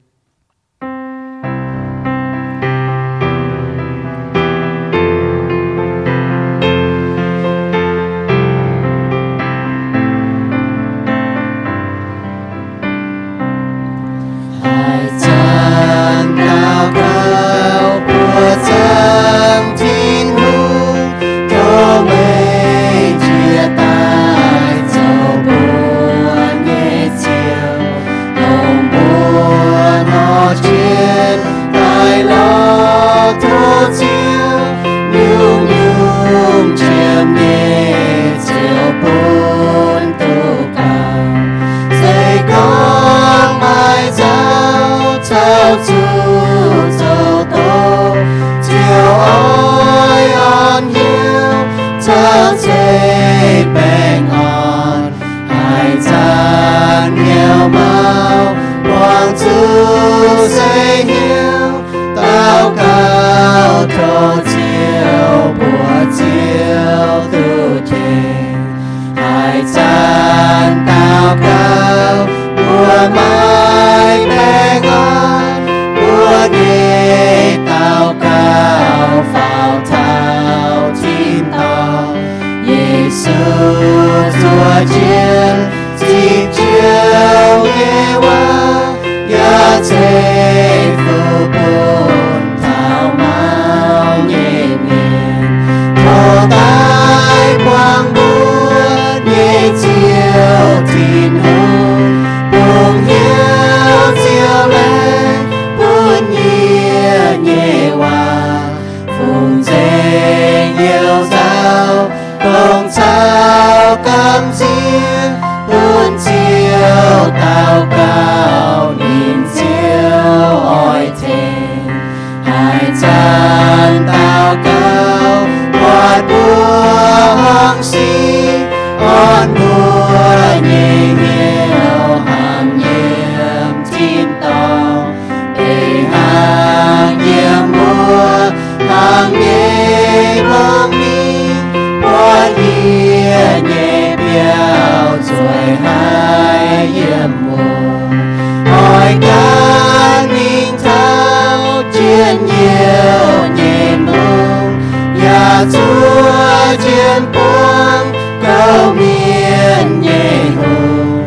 [149.21, 154.79] càng nhìn thao chuyện nhiều nhẹ buồn,
[155.21, 158.13] nhà chúa chiến buông
[158.45, 161.23] cầu miên nhẹ hùng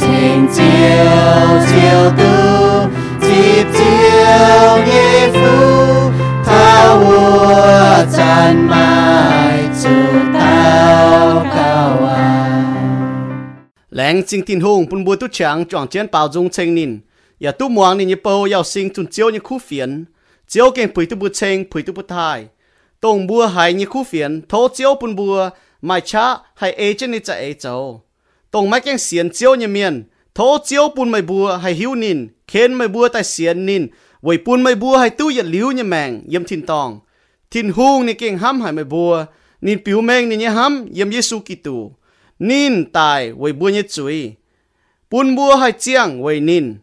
[0.00, 2.82] trên chiều chiều tư
[3.20, 6.10] dịp chiều nhẹ phu
[6.44, 8.95] thao hùa chan mai
[14.06, 16.98] lãng chính tin hùng bún bùa tu chẳng chọn chiến bảo dung chen nín
[17.40, 20.04] ya tu muang nín yepo yao sing tun chiếu như khu phiền
[20.48, 22.46] chiếu keng pui tu bu chen pui tu bu thai.
[23.00, 25.50] Tông bua hai như khu phiền thô chiếu bún bua
[25.82, 28.02] mai cha hai e ê chân ni cha e ê châu
[28.50, 30.04] tông mai keng xiên chiếu như miền
[30.34, 33.86] thô chiếu bún mai bua hai hiu nín khen mai bua tại xiên nín
[34.22, 37.00] vậy bún mai bua hai tu yết liu như mèng yếm tin tòng
[37.50, 39.24] tin hung ni keng ham hai mai bua
[39.60, 41.90] nín piu mèng ni như ham yếm Giêsu Kitô
[42.38, 44.34] nín tài với bùa như chuối
[45.10, 46.74] bún bùa hai chiang với nín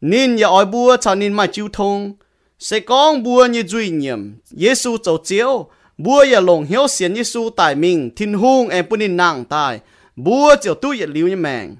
[0.00, 2.12] nín ya oi bùa cho nín mà chiu thông
[2.58, 5.66] sẽ con bùa như duy nhiệm Giêsu châu chiếu
[5.98, 9.80] bùa ya lồng hiếu xiên Giêsu tài mình thiên hung em bùn nín nàng tài
[10.16, 11.76] bùa chiều tu ya liu như mèng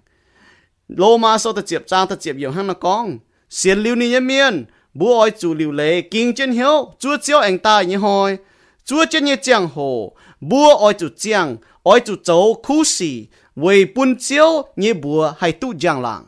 [0.88, 3.18] lô ma so ta chiệp trang ta chiệp nhiều hăng nó con
[3.50, 4.64] xiên liu ni như miên
[4.94, 8.36] bùa oi chủ liu lệ kinh chân hiếu chúa chiếu anh tài như hoi.
[8.84, 13.84] Chúa chân như chiang hồ bùa oi chủ chiang oi chủ châu khu sĩ vì
[13.94, 16.24] bún chiếu như bùa hay tu giang làng